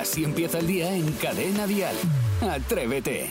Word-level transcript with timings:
Así 0.00 0.24
empieza 0.24 0.58
el 0.60 0.66
día 0.66 0.94
en 0.94 1.12
Cadena 1.12 1.66
Dial. 1.66 1.94
Atrévete. 2.40 3.30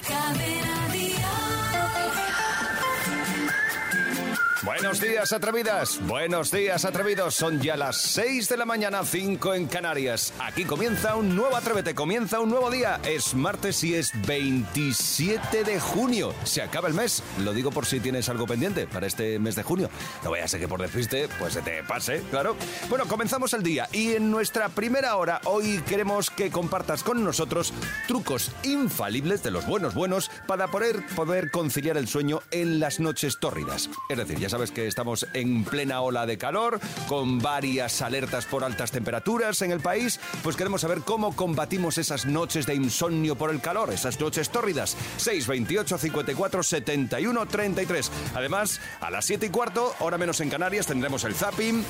Buenos 4.61 4.99
días, 4.99 5.31
atrevidas. 5.31 6.05
Buenos 6.05 6.51
días, 6.51 6.83
atrevidos. 6.83 7.33
Son 7.33 7.61
ya 7.61 7.77
las 7.77 8.01
6 8.01 8.49
de 8.49 8.57
la 8.57 8.65
mañana, 8.65 9.05
5 9.05 9.53
en 9.53 9.67
Canarias. 9.67 10.33
Aquí 10.37 10.65
comienza 10.65 11.15
un 11.15 11.33
nuevo 11.33 11.55
Atrévete, 11.55 11.95
comienza 11.95 12.41
un 12.41 12.49
nuevo 12.49 12.69
día. 12.69 12.99
Es 13.05 13.33
martes 13.35 13.81
y 13.85 13.95
es 13.95 14.11
27 14.27 15.63
de 15.63 15.79
junio. 15.79 16.33
Se 16.43 16.61
acaba 16.61 16.89
el 16.89 16.93
mes. 16.93 17.23
Lo 17.39 17.53
digo 17.53 17.71
por 17.71 17.85
si 17.85 18.01
tienes 18.01 18.27
algo 18.27 18.45
pendiente 18.47 18.85
para 18.85 19.07
este 19.07 19.39
mes 19.39 19.55
de 19.55 19.63
junio. 19.63 19.89
No 20.25 20.31
vaya 20.31 20.43
a 20.43 20.59
que 20.59 20.67
por 20.67 20.81
despiste, 20.81 21.29
pues 21.39 21.53
se 21.53 21.61
te 21.61 21.81
pase, 21.83 22.21
claro. 22.29 22.57
Bueno, 22.89 23.05
comenzamos 23.07 23.53
el 23.53 23.63
día 23.63 23.87
y 23.93 24.13
en 24.13 24.29
nuestra 24.29 24.67
primera 24.67 25.15
hora 25.15 25.39
hoy 25.45 25.81
queremos 25.87 26.29
que 26.29 26.51
compartas 26.51 27.03
con 27.03 27.23
nosotros 27.23 27.73
trucos 28.07 28.51
infalibles 28.63 29.41
de 29.41 29.51
los 29.51 29.65
buenos 29.65 29.93
buenos 29.93 30.29
para 30.47 30.67
poder, 30.67 31.05
poder 31.15 31.49
conciliar 31.49 31.95
el 31.95 32.09
sueño 32.09 32.41
en 32.51 32.81
las 32.81 32.99
noches 32.99 33.39
tórridas. 33.39 33.89
Es 34.09 34.17
decir, 34.17 34.37
ya 34.37 34.48
sabes 34.49 34.71
que 34.71 34.87
estamos 34.87 35.27
en 35.33 35.63
plena 35.63 36.01
ola 36.01 36.25
de 36.25 36.37
calor, 36.37 36.79
con 37.07 37.39
varias 37.39 38.01
alertas 38.01 38.45
por 38.45 38.63
altas 38.63 38.91
temperaturas 38.91 39.61
en 39.61 39.71
el 39.71 39.79
país, 39.79 40.19
pues 40.43 40.55
queremos 40.55 40.81
saber 40.81 41.01
cómo 41.01 41.35
combatimos 41.35 41.97
esas 41.97 42.25
noches 42.25 42.65
de 42.65 42.75
insomnio 42.75 43.35
por 43.35 43.51
el 43.51 43.61
calor, 43.61 43.91
esas 43.91 44.19
noches 44.19 44.49
tórridas. 44.49 44.95
628 45.17 45.97
54 45.97 46.63
71 46.63 47.45
33. 47.45 48.11
Además, 48.35 48.81
a 48.99 49.11
las 49.11 49.25
7 49.25 49.45
y 49.45 49.49
cuarto, 49.49 49.93
hora 49.99 50.17
menos 50.17 50.41
en 50.41 50.49
Canarias, 50.49 50.87
tendremos 50.87 51.23
el 51.23 51.35
zapping. 51.35 51.83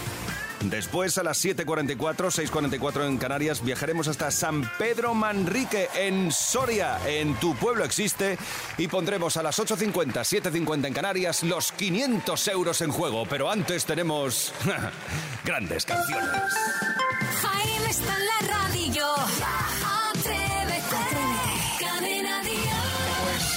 Después, 0.61 1.17
a 1.17 1.23
las 1.23 1.43
7.44, 1.43 1.97
6.44 1.97 3.07
en 3.07 3.17
Canarias, 3.17 3.63
viajaremos 3.63 4.07
hasta 4.07 4.29
San 4.29 4.69
Pedro 4.77 5.13
Manrique, 5.13 5.87
en 5.95 6.31
Soria, 6.31 6.99
en 7.07 7.35
Tu 7.35 7.55
Pueblo 7.55 7.85
Existe, 7.85 8.37
y 8.77 8.87
pondremos 8.87 9.37
a 9.37 9.43
las 9.43 9.57
8.50, 9.57 10.11
7.50 10.13 10.87
en 10.87 10.93
Canarias 10.93 11.43
los 11.43 11.71
500 11.71 12.47
euros 12.49 12.81
en 12.81 12.91
juego. 12.91 13.25
Pero 13.25 13.49
antes 13.49 13.85
tenemos 13.85 14.53
grandes 15.45 15.85
canciones. 15.85 16.29
Jaime 17.41 17.89
está 17.89 18.15
en 18.17 18.25
la 18.25 18.57
radio. 18.57 19.05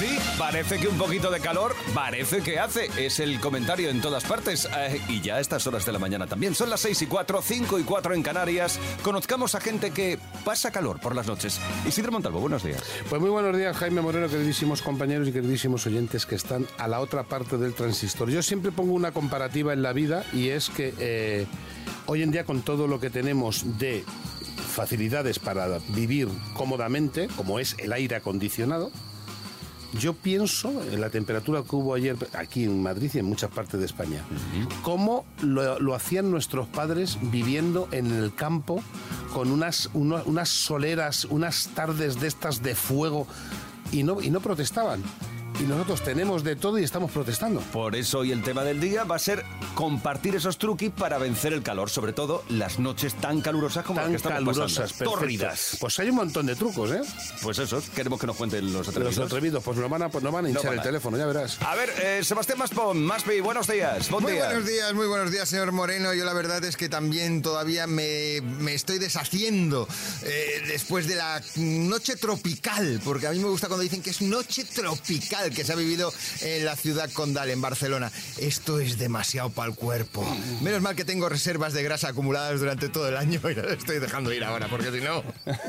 Sí, 0.03 0.19
parece 0.37 0.79
que 0.79 0.89
un 0.89 0.99
poquito 0.99 1.31
de 1.31 1.39
calor, 1.39 1.77
parece 1.95 2.43
que 2.43 2.59
hace. 2.59 2.91
Es 2.97 3.21
el 3.21 3.39
comentario 3.39 3.89
en 3.89 4.01
todas 4.01 4.25
partes. 4.25 4.69
Eh, 4.77 5.01
y 5.09 5.21
ya 5.21 5.37
a 5.37 5.41
estas 5.41 5.65
horas 5.69 5.87
de 5.87 5.93
la 5.93 6.01
mañana 6.01 6.27
también. 6.27 6.57
Son 6.57 6.69
las 6.69 6.81
6 6.81 7.03
y 7.03 7.07
4, 7.07 7.41
5 7.41 7.79
y 7.79 7.85
4 7.85 8.15
en 8.15 8.23
Canarias. 8.25 8.81
Conozcamos 9.05 9.55
a 9.55 9.61
gente 9.61 9.93
que 9.93 10.19
pasa 10.45 10.73
calor 10.73 10.99
por 10.99 11.15
las 11.15 11.29
noches. 11.29 11.61
Isidro 11.87 12.11
Montalvo, 12.11 12.41
buenos 12.41 12.65
días. 12.65 12.83
Pues 13.09 13.21
muy 13.21 13.31
buenos 13.31 13.57
días, 13.57 13.77
Jaime 13.77 14.01
Moreno, 14.01 14.29
queridísimos 14.29 14.83
compañeros 14.83 15.29
y 15.29 15.33
queridísimos 15.33 15.87
oyentes 15.87 16.27
que 16.27 16.35
están 16.35 16.67
a 16.79 16.89
la 16.89 16.99
otra 16.99 17.23
parte 17.23 17.57
del 17.57 17.73
transistor. 17.73 18.29
Yo 18.29 18.43
siempre 18.43 18.73
pongo 18.73 18.95
una 18.95 19.13
comparativa 19.13 19.73
en 19.73 19.83
la 19.83 19.93
vida 19.93 20.25
y 20.33 20.49
es 20.49 20.69
que 20.69 20.95
eh, 20.99 21.47
hoy 22.07 22.25
en 22.25 22.33
día 22.33 22.43
con 22.43 22.63
todo 22.63 22.89
lo 22.89 22.99
que 22.99 23.11
tenemos 23.11 23.79
de 23.79 24.05
facilidades 24.75 25.39
para 25.39 25.79
vivir 25.91 26.27
cómodamente, 26.55 27.29
como 27.37 27.61
es 27.61 27.77
el 27.79 27.93
aire 27.93 28.17
acondicionado, 28.17 28.91
yo 29.99 30.15
pienso 30.15 30.83
en 30.91 31.01
la 31.01 31.11
temperatura 31.11 31.63
que 31.63 31.77
hubo 31.77 31.95
ayer 31.95 32.17
aquí 32.35 32.65
en 32.65 32.83
Madrid 32.83 33.11
y 33.15 33.19
en 33.19 33.27
muchas 33.27 33.51
partes 33.51 33.79
de 33.79 33.87
España, 33.87 34.23
cómo 34.83 35.25
lo, 35.43 35.79
lo 35.81 35.95
hacían 35.95 36.31
nuestros 36.31 36.67
padres 36.69 37.19
viviendo 37.21 37.89
en 37.93 38.11
el 38.11 38.35
campo 38.35 38.83
con 39.33 39.51
unas, 39.51 39.91
uno- 39.95 40.23
unas 40.27 40.49
soleras, 40.49 41.25
unas 41.27 41.69
tardes 41.75 42.21
de 42.21 42.29
estas 42.29 42.63
de 42.63 42.75
fuego 42.75 43.27
y 43.91 44.03
no, 44.03 44.21
y 44.23 44.31
no 44.31 44.41
protestaban. 44.41 45.03
Y 45.61 45.65
nosotros 45.65 46.03
tenemos 46.03 46.43
de 46.43 46.57
todo 46.57 46.79
y 46.79 46.85
estamos 46.85 47.11
protestando. 47.13 47.61
Por 47.61 47.95
eso 47.95 48.21
hoy 48.21 48.33
el 48.33 48.43
tema 48.43 48.65
del 48.65 48.81
día 48.81 49.05
va 49.05 49.17
a 49.17 49.19
ser 49.19 49.45
compartir 49.75 50.35
esos 50.35 50.59
truquis 50.59 50.91
para 50.91 51.19
vencer 51.19 51.53
el 51.53 51.63
calor, 51.63 51.89
sobre 51.89 52.13
todo 52.13 52.43
las 52.49 52.79
noches 52.81 53.15
tan 53.15 53.41
calurosas 53.41 53.85
como 53.85 53.99
las 54.01 54.05
Tan 54.07 54.13
que 54.13 54.17
estamos 54.17 54.39
calurosas, 54.39 54.93
pasando. 54.93 55.13
Tórridas. 55.13 55.77
Pues 55.79 55.99
hay 56.01 56.09
un 56.11 56.17
montón 56.17 56.47
de 56.47 56.57
trucos, 56.57 56.91
¿eh? 56.91 57.03
Pues 57.43 57.59
eso, 57.59 57.81
queremos 57.95 58.19
que 58.19 58.27
nos 58.27 58.37
cuenten 58.37 58.73
los 58.73 58.89
atrevidos. 58.89 59.17
Los 59.17 59.27
atrevidos, 59.27 59.63
pues 59.63 59.79
nos 59.79 59.89
van 59.89 60.03
a, 60.03 60.09
pues 60.09 60.25
nos 60.25 60.33
van 60.33 60.47
a 60.47 60.49
hinchar 60.49 60.65
van 60.67 60.75
el 60.75 60.83
teléfono, 60.83 61.17
ya 61.17 61.27
verás. 61.27 61.59
A 61.63 61.75
ver, 61.77 61.91
eh, 62.03 62.21
Sebastián 62.25 62.59
Maspon, 62.59 63.05
Maspi, 63.05 63.41
buenos 63.41 63.69
días. 63.69 64.11
Buen 64.11 64.25
Muy 64.25 64.33
día. 64.33 64.47
buenos 64.47 64.67
días, 64.67 64.95
muy 64.95 65.07
buenos 65.07 65.31
días, 65.31 65.49
señor 65.49 65.71
Moreno. 65.71 66.13
Yo 66.15 66.25
la 66.25 66.33
verdad 66.33 66.65
es 66.65 66.77
que 66.77 66.89
también 66.89 67.41
todavía 67.43 67.87
me, 67.87 68.41
me 68.41 68.75
estoy 68.75 68.99
deshaciendo 68.99 69.87
eh, 70.23 70.63
después 70.67 71.07
de 71.07 71.17
la 71.17 71.41
noche 71.57 72.17
tropical, 72.17 73.01
porque 73.05 73.27
a 73.29 73.31
mí 73.31 73.39
me 73.39 73.49
gusta 73.49 73.69
cuando 73.69 73.83
dicen 73.83 74.03
que 74.03 74.11
es 74.11 74.23
noche 74.23 74.65
tropical 74.65 75.42
que 75.51 75.65
se 75.65 75.73
ha 75.73 75.77
vivido 75.77 76.13
en 76.41 76.65
la 76.65 76.77
ciudad 76.77 77.11
condal, 77.13 77.51
en 77.51 77.61
Barcelona. 77.61 78.11
Esto 78.39 78.79
es 78.81 78.99
demasiado 78.99 79.51
para 79.51 79.71
el 79.71 79.75
cuerpo. 79.77 80.25
Menos 80.61 80.81
mal 80.83 80.95
que 80.97 81.05
tengo 81.05 81.29
reservas 81.29 81.73
de 81.73 81.83
grasa 81.83 82.09
acumuladas 82.09 82.61
durante 82.61 82.89
todo 82.89 83.09
el 83.09 83.17
año 83.17 83.41
y 83.51 83.55
las 83.55 83.67
estoy 83.73 83.99
dejando 83.99 84.33
ir 84.33 84.45
ahora, 84.45 84.69
porque 84.69 84.91
si 84.93 85.01
no... 85.01 85.23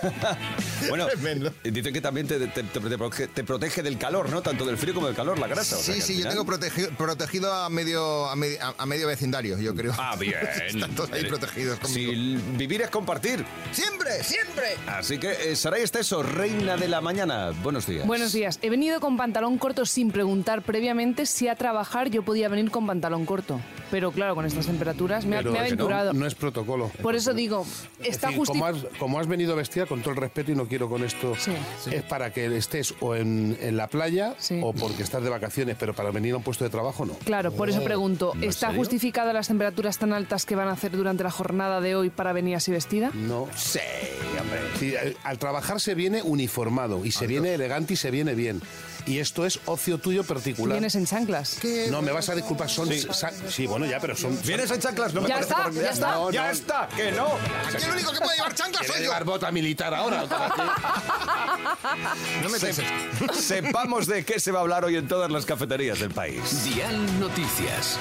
Bueno, 0.90 1.08
Tremendo. 1.08 1.54
dicen 1.64 1.94
que 1.94 2.02
también 2.02 2.28
te, 2.28 2.38
te- 2.40 2.48
te- 2.48 2.64
te 2.64 2.80
protege, 2.98 3.28
te 3.28 3.44
protege 3.44 3.82
del 3.84 3.98
calor, 3.98 4.30
¿no? 4.30 4.42
Tanto 4.42 4.66
del 4.66 4.78
frío 4.78 4.94
como 4.94 5.08
del 5.08 5.16
calor, 5.16 5.40
la 5.40 5.48
grasa. 5.48 5.78
o 5.78 5.80
sea 5.80 5.94
Sí, 5.96 6.00
que 6.00 6.02
al 6.02 6.08
sí, 6.08 6.14
yo 6.14 6.18
final- 6.20 6.32
tengo 6.34 6.46
protegido, 6.46 6.90
protegido 6.98 7.54
a 7.54 7.70
medio, 7.70 8.28
a, 8.30 8.36
medio, 8.36 8.62
a- 8.64 8.76
a 8.78 8.86
medio 8.86 9.08
vecindario, 9.08 9.58
yo 9.60 9.74
creo. 9.74 9.94
Ah, 9.98 10.16
bien. 10.20 10.36
Están 10.68 10.94
todos 10.96 11.12
ahí 11.12 11.24
protegidos 11.26 11.80
conmigo. 11.80 12.12
Si 12.12 12.36
vivir 12.58 12.82
es 12.82 12.90
compartir. 12.90 13.46
¡Siempre, 13.72 14.24
siempre! 14.24 14.76
Así 14.88 15.18
que, 15.18 15.52
eh, 15.52 15.56
Saray 15.56 15.84
Esteso, 15.84 16.22
reina 16.24 16.76
de 16.78 16.88
la 16.88 17.02
mañana. 17.02 17.52
Buenos 17.64 17.86
días. 17.88 18.06
Buenos 18.06 18.34
días. 18.34 18.60
He 18.62 18.70
venido 18.70 19.00
con 19.00 19.16
pantalón 19.18 19.58
corto 19.64 19.86
sin 19.86 20.12
preguntar 20.12 20.62
previamente 20.62 21.26
si 21.26 21.48
a 21.48 21.56
trabajar 21.56 22.10
yo 22.10 22.22
podía 22.24 22.50
venir 22.50 22.70
con 22.70 22.86
pantalón 22.86 23.26
corto. 23.26 23.62
Pero 23.92 24.12
claro, 24.12 24.36
con 24.36 24.46
estas 24.46 24.66
temperaturas 24.66 25.24
me, 25.26 25.38
ha- 25.38 25.42
me 25.42 25.50
he 25.50 25.54
no, 25.54 25.60
aventurado. 25.60 26.12
No, 26.14 26.26
es 26.28 26.36
protocolo. 26.36 26.92
Por 27.02 27.16
eso 27.16 27.34
digo, 27.34 27.66
Es 28.02 28.10
está 28.16 28.28
como, 28.28 28.40
justificado. 28.40 28.76
has, 28.92 28.98
como 29.00 29.20
has 29.20 29.28
venido 29.28 29.56
vestida, 29.56 29.86
con 29.86 30.02
todo 30.02 30.12
el 30.12 30.18
respeto, 30.18 30.52
y 30.52 30.56
no 30.56 30.68
quiero 30.68 30.90
con 30.90 31.02
esto, 31.04 31.34
Sí. 31.38 31.52
es 31.92 32.04
para 32.04 32.34
que 32.34 32.46
estés 32.58 32.94
o 33.00 33.16
en, 33.16 33.58
en 33.62 33.78
la 33.78 33.88
playa 33.88 34.36
Sí. 34.38 34.60
o 34.62 34.74
porque 34.74 35.02
estás 35.04 35.24
de 35.24 35.30
vacaciones, 35.30 35.78
pero 35.80 35.94
para 35.94 36.12
venir 36.12 36.34
a 36.34 36.38
un 36.38 36.44
puesto 36.44 36.66
de 36.66 36.70
trabajo 36.70 37.06
no. 37.06 37.14
Claro, 37.24 37.54
por 37.54 37.70
eso 37.70 37.84
pregunto, 37.86 38.34
¿en 38.36 38.44
¿está 38.44 38.68
serio? 38.68 38.80
justificada 38.82 39.32
las 39.32 39.48
temperaturas 39.48 39.98
tan 39.98 40.12
altas 40.12 40.46
que 40.46 40.56
van 40.58 40.68
a 40.68 40.72
hacer 40.74 40.92
durante 40.92 41.24
la 41.24 41.32
jornada 41.32 41.80
de 41.80 41.96
hoy 41.96 42.10
para 42.10 42.34
venir 42.34 42.56
así 42.58 42.70
vestida? 42.72 43.12
No. 43.14 43.44
Hombre. 44.42 44.98
Al, 45.00 45.16
al 45.24 45.38
trabajar 45.40 45.80
se 45.80 45.96
viene 45.96 46.22
uniformado 46.22 47.06
y 47.06 47.12
se 47.12 47.28
viene 47.28 47.54
elegante 47.54 47.94
y 47.94 47.96
se 47.98 48.12
viene 48.12 48.36
bien. 48.36 48.62
Y 49.06 49.20
esto 49.20 49.46
es 49.46 49.60
ocio 49.66 49.98
tuyo 49.98 50.24
particular. 50.24 50.76
Vienes 50.76 50.96
en 50.96 51.06
chanclas. 51.06 51.58
No, 51.90 52.02
me 52.02 52.12
vas 52.12 52.30
a 52.30 52.36
disculpar, 52.36 52.70
son... 52.70 52.90
Sí, 53.50 53.68
bueno, 53.68 53.86
ya, 53.86 54.00
pero 54.00 54.16
son... 54.16 54.40
¿Vienes 54.44 54.72
en 54.72 54.80
chanclas? 54.80 55.14
No 55.14 55.22
me 55.22 55.28
Ya 55.28 55.36
parece 55.36 55.52
está, 55.54 55.64
por- 55.66 55.74
ya 55.74 55.90
está. 55.90 56.12
No, 56.14 56.32
¡Ya 56.32 56.46
no. 56.46 56.52
está! 56.52 56.90
¡Que 56.96 57.12
no! 57.12 57.28
Aquí 57.68 57.84
el 57.84 57.92
único 57.92 58.12
que 58.14 58.20
puede 58.20 58.36
llevar 58.38 58.56
chanclas 58.56 58.80
¿Quieres 58.80 58.96
soy 58.96 59.06
yo. 59.06 59.10
llevar 59.12 59.24
bota 59.26 59.52
militar 59.52 59.94
ahora? 59.94 60.24
No 62.42 62.50
me 62.50 62.60
Se- 62.60 62.74
sepamos 63.34 64.08
de 64.08 64.24
qué 64.26 64.40
se 64.40 64.52
va 64.52 64.60
a 64.60 64.62
hablar 64.62 64.86
hoy 64.86 64.96
en 64.96 65.08
todas 65.08 65.30
las 65.32 65.46
cafeterías 65.46 66.00
del 66.00 66.12
país. 66.12 66.64
Dial 66.64 67.20
Noticias. 67.20 67.98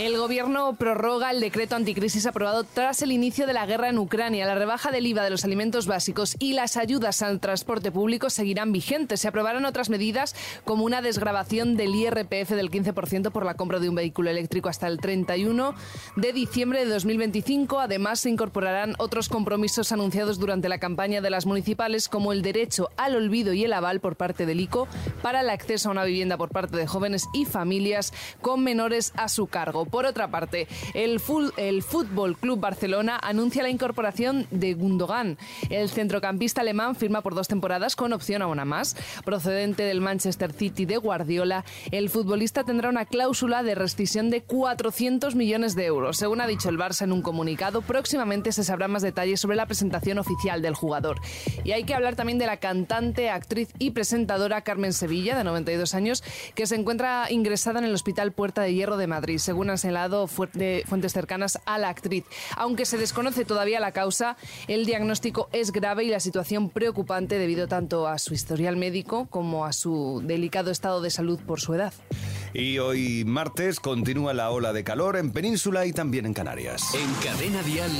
El 0.00 0.16
gobierno 0.16 0.72
prorroga 0.76 1.30
el 1.30 1.40
decreto 1.40 1.76
anticrisis 1.76 2.24
aprobado 2.24 2.64
tras 2.64 3.02
el 3.02 3.12
inicio 3.12 3.46
de 3.46 3.52
la 3.52 3.66
guerra 3.66 3.90
en 3.90 3.98
Ucrania. 3.98 4.46
La 4.46 4.54
rebaja 4.54 4.90
del 4.90 5.06
IVA 5.06 5.22
de 5.22 5.28
los 5.28 5.44
alimentos 5.44 5.86
básicos 5.86 6.36
y 6.38 6.54
las 6.54 6.78
ayudas 6.78 7.20
al 7.20 7.38
transporte 7.38 7.92
público 7.92 8.30
seguirán 8.30 8.72
vigentes. 8.72 9.20
Se 9.20 9.28
aprobarán 9.28 9.66
otras 9.66 9.90
medidas 9.90 10.34
como 10.64 10.84
una 10.84 11.02
desgrabación 11.02 11.76
del 11.76 11.94
IRPF 11.94 12.48
del 12.48 12.70
15% 12.70 13.30
por 13.30 13.44
la 13.44 13.52
compra 13.58 13.78
de 13.78 13.90
un 13.90 13.94
vehículo 13.94 14.30
eléctrico 14.30 14.70
hasta 14.70 14.86
el 14.86 14.96
31 14.96 15.74
de 16.16 16.32
diciembre 16.32 16.82
de 16.82 16.90
2025. 16.90 17.78
Además, 17.78 18.20
se 18.20 18.30
incorporarán 18.30 18.94
otros 18.96 19.28
compromisos 19.28 19.92
anunciados 19.92 20.38
durante 20.38 20.70
la 20.70 20.78
campaña 20.78 21.20
de 21.20 21.28
las 21.28 21.44
municipales 21.44 22.08
como 22.08 22.32
el 22.32 22.40
derecho 22.40 22.88
al 22.96 23.16
olvido 23.16 23.52
y 23.52 23.64
el 23.64 23.74
aval 23.74 24.00
por 24.00 24.16
parte 24.16 24.46
del 24.46 24.60
ICO 24.60 24.88
para 25.20 25.42
el 25.42 25.50
acceso 25.50 25.90
a 25.90 25.92
una 25.92 26.04
vivienda 26.04 26.38
por 26.38 26.48
parte 26.48 26.78
de 26.78 26.86
jóvenes 26.86 27.26
y 27.34 27.44
familias 27.44 28.14
con 28.40 28.64
menores 28.64 29.12
a 29.18 29.28
su 29.28 29.46
cargo. 29.46 29.89
Por 29.90 30.06
otra 30.06 30.28
parte, 30.28 30.68
el, 30.94 31.20
Fútbol 31.20 32.36
Club 32.36 32.60
Barcelona 32.60 33.18
anuncia 33.22 33.62
la 33.62 33.70
incorporación 33.70 34.46
de 34.50 34.74
Gundogan. 34.74 35.38
El 35.68 35.88
centrocampista 35.88 36.60
alemán 36.60 36.94
firma 36.94 37.22
por 37.22 37.34
dos 37.34 37.48
temporadas 37.48 37.96
con 37.96 38.12
opción 38.12 38.42
a 38.42 38.46
una 38.46 38.64
más. 38.64 38.96
Procedente 39.24 39.82
del 39.82 40.00
Manchester 40.00 40.52
City 40.52 40.84
de 40.84 40.96
Guardiola, 40.96 41.64
el 41.90 42.10
futbolista 42.10 42.64
tendrá 42.64 42.88
una 42.88 43.04
cláusula 43.04 43.62
de 43.62 43.74
rescisión 43.74 44.30
de 44.30 44.42
400 44.42 45.34
millones 45.34 45.74
de 45.74 45.86
euros. 45.86 46.16
Según 46.16 46.40
ha 46.40 46.46
dicho 46.46 46.68
el 46.68 46.78
Barça 46.78 47.02
en 47.02 47.12
un 47.12 47.22
comunicado, 47.22 47.82
próximamente 47.82 48.52
se 48.52 48.64
sabrán 48.64 48.92
más 48.92 49.02
detalles 49.02 49.40
sobre 49.40 49.56
la 49.56 49.66
presentación 49.66 50.18
oficial 50.18 50.62
del 50.62 50.74
jugador. 50.74 51.20
Y 51.64 51.72
hay 51.72 51.84
que 51.84 51.94
hablar 51.94 52.16
también 52.16 52.38
de 52.38 52.46
la 52.46 52.58
cantante, 52.58 53.30
actriz 53.30 53.70
y 53.78 53.90
presentadora 53.90 54.62
Carmen 54.62 54.92
Sevilla, 54.92 55.36
de 55.36 55.44
92 55.44 55.94
años, 55.94 56.22
que 56.54 56.66
se 56.66 56.76
encuentra 56.76 57.30
ingresada 57.30 57.78
en 57.78 57.86
el 57.86 57.94
Hospital 57.94 58.32
Puerta 58.32 58.62
de 58.62 58.74
Hierro 58.74 58.96
de 58.96 59.06
Madrid. 59.06 59.38
Según 59.38 59.69
han 59.70 59.78
señalado 59.78 60.26
fuentes 60.26 61.12
cercanas 61.12 61.58
a 61.64 61.78
la 61.78 61.88
actriz. 61.88 62.24
Aunque 62.56 62.84
se 62.84 62.98
desconoce 62.98 63.44
todavía 63.44 63.80
la 63.80 63.92
causa, 63.92 64.36
el 64.68 64.86
diagnóstico 64.86 65.48
es 65.52 65.72
grave 65.72 66.04
y 66.04 66.08
la 66.08 66.20
situación 66.20 66.70
preocupante 66.70 67.38
debido 67.38 67.68
tanto 67.68 68.06
a 68.06 68.18
su 68.18 68.34
historial 68.34 68.76
médico 68.76 69.26
como 69.30 69.64
a 69.64 69.72
su 69.72 70.22
delicado 70.24 70.70
estado 70.70 71.00
de 71.00 71.10
salud 71.10 71.40
por 71.46 71.60
su 71.60 71.74
edad. 71.74 71.92
Y 72.52 72.78
hoy 72.78 73.24
martes 73.24 73.78
continúa 73.78 74.34
la 74.34 74.50
ola 74.50 74.72
de 74.72 74.82
calor 74.82 75.16
en 75.16 75.30
Península 75.30 75.86
y 75.86 75.92
también 75.92 76.26
en 76.26 76.34
Canarias. 76.34 76.94
En 76.94 77.14
Cadena 77.22 77.62
Dial, 77.62 77.92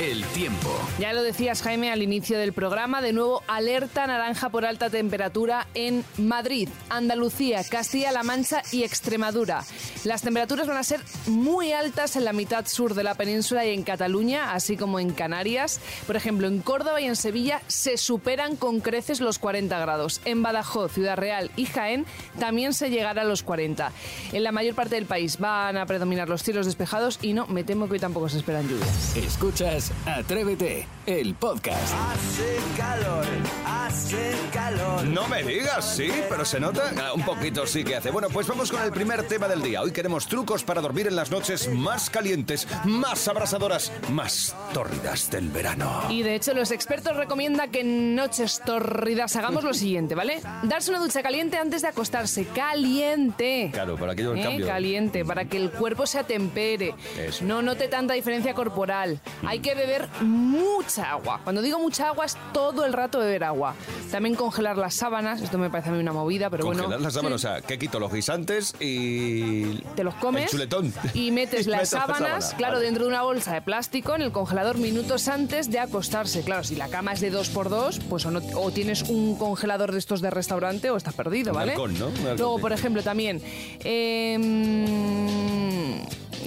el 0.00 0.24
tiempo. 0.26 0.70
Ya 1.00 1.12
lo 1.12 1.22
decías, 1.22 1.62
Jaime, 1.62 1.90
al 1.90 2.02
inicio 2.02 2.38
del 2.38 2.52
programa. 2.52 3.02
De 3.02 3.12
nuevo, 3.12 3.42
alerta 3.48 4.06
naranja 4.06 4.48
por 4.50 4.64
alta 4.64 4.90
temperatura 4.90 5.66
en 5.74 6.04
Madrid, 6.18 6.68
Andalucía, 6.88 7.64
Castilla-La 7.64 8.22
Mancha 8.22 8.62
y 8.70 8.84
Extremadura. 8.84 9.64
Las 10.04 10.22
temperaturas 10.22 10.68
van 10.68 10.76
a 10.76 10.84
ser 10.84 11.00
muy 11.26 11.72
altas 11.72 12.14
en 12.14 12.24
la 12.24 12.32
mitad 12.32 12.66
sur 12.66 12.94
de 12.94 13.02
la 13.02 13.14
península 13.14 13.66
y 13.66 13.74
en 13.74 13.82
Cataluña, 13.82 14.52
así 14.52 14.76
como 14.76 15.00
en 15.00 15.10
Canarias. 15.10 15.80
Por 16.06 16.14
ejemplo, 16.14 16.46
en 16.46 16.60
Córdoba 16.60 17.00
y 17.00 17.06
en 17.06 17.16
Sevilla 17.16 17.60
se 17.66 17.96
superan 17.96 18.54
con 18.54 18.80
creces 18.80 19.20
los 19.20 19.40
40 19.40 19.78
grados. 19.80 20.20
En 20.24 20.44
Badajoz, 20.44 20.92
Ciudad 20.92 21.16
Real 21.16 21.50
y 21.56 21.66
Jaén 21.66 22.06
también 22.38 22.72
se 22.72 22.90
llegará 22.90 23.22
a 23.22 23.24
los 23.24 23.42
40. 23.42 23.92
En 24.32 24.42
la 24.42 24.52
mayor 24.52 24.74
parte 24.74 24.94
del 24.96 25.06
país 25.06 25.38
van 25.38 25.76
a 25.76 25.86
predominar 25.86 26.28
los 26.28 26.42
cielos 26.42 26.66
despejados 26.66 27.18
y 27.22 27.32
no, 27.32 27.46
me 27.46 27.64
temo 27.64 27.86
que 27.86 27.94
hoy 27.94 27.98
tampoco 28.00 28.28
se 28.28 28.38
esperan 28.38 28.68
lluvias. 28.68 29.16
Escuchas 29.16 29.92
Atrévete, 30.06 30.86
el 31.06 31.34
podcast. 31.34 31.94
Hace 32.12 32.56
calor, 32.76 33.24
hace 33.66 34.32
calor. 34.52 35.04
No 35.04 35.26
me 35.28 35.42
digas, 35.42 35.96
sí, 35.96 36.10
pero 36.28 36.44
se 36.44 36.60
nota. 36.60 36.92
Ah, 36.98 37.12
Un 37.14 37.24
poquito 37.24 37.66
sí 37.66 37.84
que 37.84 37.96
hace. 37.96 38.10
Bueno, 38.10 38.28
pues 38.30 38.46
vamos 38.46 38.70
con 38.70 38.82
el 38.82 38.90
primer 38.92 39.22
tema 39.26 39.48
del 39.48 39.62
día. 39.62 39.82
Hoy 39.82 39.92
queremos 39.92 40.26
trucos 40.26 40.64
para 40.64 40.80
dormir 40.80 41.06
en 41.06 41.16
las 41.16 41.30
noches 41.30 41.68
más 41.72 42.10
calientes, 42.10 42.66
más 42.84 43.26
abrasadoras, 43.28 43.92
más 44.10 44.54
tórridas 44.72 45.30
del 45.30 45.48
verano. 45.50 46.02
Y 46.10 46.22
de 46.22 46.34
hecho, 46.34 46.54
los 46.54 46.70
expertos 46.70 47.16
recomiendan 47.16 47.70
que 47.70 47.80
en 47.80 48.14
noches 48.14 48.60
torridas 48.64 49.36
hagamos 49.36 49.64
lo 49.64 49.74
siguiente, 49.74 50.14
¿vale? 50.14 50.40
Darse 50.62 50.90
una 50.90 51.00
ducha 51.00 51.22
caliente 51.22 51.56
antes 51.56 51.82
de 51.82 51.88
acostarse. 51.88 52.46
Caliente. 52.46 53.70
Claro, 53.86 53.98
para 54.00 54.12
aquello 54.12 54.30
del 54.30 54.40
Eh, 54.40 54.42
cambio. 54.42 54.66
Caliente, 54.66 55.24
para 55.24 55.44
que 55.44 55.56
el 55.56 55.70
cuerpo 55.70 56.06
se 56.06 56.18
atempere. 56.18 56.94
Eso. 57.18 57.44
No 57.44 57.62
note 57.62 57.88
tanta 57.88 58.14
diferencia 58.14 58.52
corporal. 58.54 59.20
Hay 59.46 59.60
que 59.60 59.74
beber 59.74 60.08
mucha 60.22 61.10
agua. 61.12 61.40
Cuando 61.44 61.62
digo 61.62 61.78
mucha 61.78 62.08
agua 62.08 62.24
es 62.24 62.36
todo 62.52 62.84
el 62.84 62.92
rato 62.92 63.18
beber 63.20 63.44
agua. 63.44 63.74
También 64.10 64.34
congelar 64.34 64.76
las 64.76 64.94
sábanas. 64.94 65.40
Esto 65.40 65.58
me 65.58 65.70
parece 65.70 65.90
a 65.90 65.92
mí 65.92 65.98
una 66.00 66.12
movida, 66.12 66.50
pero 66.50 66.64
Congelar 66.64 66.88
bueno. 66.88 67.02
las 67.02 67.14
sábanas, 67.14 67.36
o 67.36 67.38
sea, 67.38 67.60
que 67.60 67.78
quito 67.78 68.00
los 68.00 68.12
guisantes 68.12 68.74
y... 68.80 69.78
te 69.94 70.02
los 70.04 70.14
comes 70.16 70.44
El 70.44 70.50
chuletón. 70.50 70.92
y 71.14 71.30
metes 71.30 71.66
Y 71.66 71.70
las 71.70 71.80
la 71.92 72.00
sábanas, 72.00 72.18
sábana, 72.44 72.56
claro, 72.56 72.74
vale. 72.74 72.86
dentro 72.86 73.04
de 73.04 73.10
una 73.10 73.22
bolsa 73.22 73.54
de 73.54 73.62
plástico 73.62 74.14
en 74.14 74.22
el 74.22 74.32
congelador 74.32 74.78
minutos 74.78 75.28
antes 75.28 75.70
de 75.70 75.78
acostarse. 75.78 76.42
Claro, 76.42 76.64
si 76.64 76.74
la 76.76 76.88
cama 76.88 77.12
es 77.12 77.20
de 77.20 77.32
2x2, 77.32 78.00
pues 78.08 78.26
o, 78.26 78.30
no- 78.30 78.42
o 78.58 78.70
tienes 78.70 79.02
un 79.02 79.36
congelador 79.36 79.92
de 79.92 79.98
estos 79.98 80.20
de 80.20 80.30
restaurante 80.30 80.90
o 80.90 80.96
estás 80.96 81.14
perdido, 81.14 81.50
Un 81.52 81.56
¿vale? 81.58 81.72
halcón, 81.72 81.98
¿no? 81.98 82.06
Un 82.08 82.14
halcón, 82.16 82.36
Luego, 82.38 82.56
sí. 82.56 82.62
por 82.62 82.72
ejemplo, 82.72 83.02
también... 83.02 83.40
em, 83.84 84.86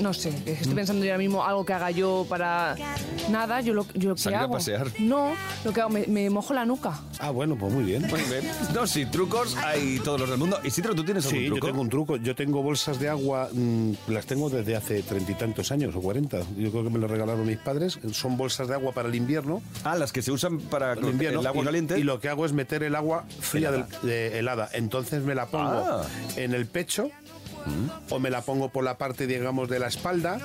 no 0.02 0.14
sé, 0.14 0.32
Mm. 0.32 0.48
estoy 0.50 0.74
pensando 0.76 1.04
yo 1.06 1.12
ahora 1.12 1.18
mismo 1.20 1.44
algo 1.46 1.66
que 1.66 1.74
haga 1.74 1.92
yo 1.92 2.26
para... 2.30 2.76
Nada, 3.30 3.62
yo 3.62 3.74
lo, 3.74 3.86
yo 3.94 4.10
lo 4.10 4.16
que 4.16 4.22
Salir 4.22 4.38
a 4.38 4.42
hago... 4.42 4.54
pasear. 4.54 4.88
No, 5.00 5.34
lo 5.64 5.72
que 5.74 5.82
hago, 5.82 5.90
me, 5.90 6.06
me 6.08 6.30
mojo 6.30 6.54
la 6.54 6.66
nuca. 6.66 7.00
Ah, 7.20 7.30
bueno, 7.32 7.56
pues 7.58 7.72
muy 7.74 7.84
bien. 7.84 8.08
Muy 8.08 8.22
bien. 8.22 8.44
No, 8.74 8.88
sí, 8.88 9.06
trucos 9.06 9.56
hay 9.58 10.00
todos 10.00 10.20
los 10.22 10.30
del 10.30 10.38
mundo. 10.40 10.60
Isidro, 10.64 10.96
¿tú 10.96 11.04
tienes 11.04 11.26
algún 11.26 11.40
Sí, 11.40 11.48
yo 11.48 11.60
tengo 11.60 11.82
un 11.82 11.90
truco. 11.90 12.16
Yo 12.18 12.36
tengo 12.36 12.64
bolsas 12.64 13.00
de 13.00 13.10
agua, 13.10 13.50
mm, 13.52 13.92
las 14.08 14.26
tengo 14.26 14.50
desde 14.50 14.76
hace 14.76 15.04
treinta 15.04 15.32
y 15.32 15.36
tantos 15.36 15.72
años 15.72 15.96
o 15.96 16.02
cuarenta. 16.02 16.40
Yo 16.58 16.72
creo 16.72 16.84
que 16.84 16.90
me 16.90 17.00
lo 17.00 17.08
regalaron 17.08 17.46
mis 17.46 17.58
padres. 17.58 18.00
Son 18.14 18.38
bolsas 18.38 18.68
de 18.68 18.74
agua 18.76 18.92
para 18.94 19.10
el 19.10 19.16
invierno. 19.16 19.62
Ah, 19.84 19.96
las 19.96 20.12
que 20.12 20.22
se 20.22 20.32
usan 20.32 20.60
para 20.60 20.94
el 20.94 21.04
invierno 21.06 21.42
el 21.42 21.48
agua 21.48 21.62
y, 21.62 21.66
caliente. 21.66 22.00
y 22.00 22.04
lo 22.04 22.20
que 22.20 22.30
hago 22.30 22.46
es 22.46 22.54
meter 22.54 22.84
el 22.84 22.96
agua 22.96 23.26
fría 23.42 23.70
Helada. 23.70 23.88
del- 24.02 24.10
de- 24.10 24.40
helada. 24.40 24.70
Entonces 24.74 25.24
me 25.24 25.36
la 25.36 25.46
pongo 25.48 25.66
Ah. 25.70 26.04
en 26.36 26.54
el 26.54 26.66
pecho. 26.68 27.10
O 28.10 28.20
me 28.20 28.30
la 28.30 28.42
pongo 28.42 28.70
por 28.70 28.84
la 28.84 28.98
parte, 28.98 29.28
digamos, 29.28 29.70
de 29.70 29.80
la 29.80 29.88
espalda, 29.88 30.40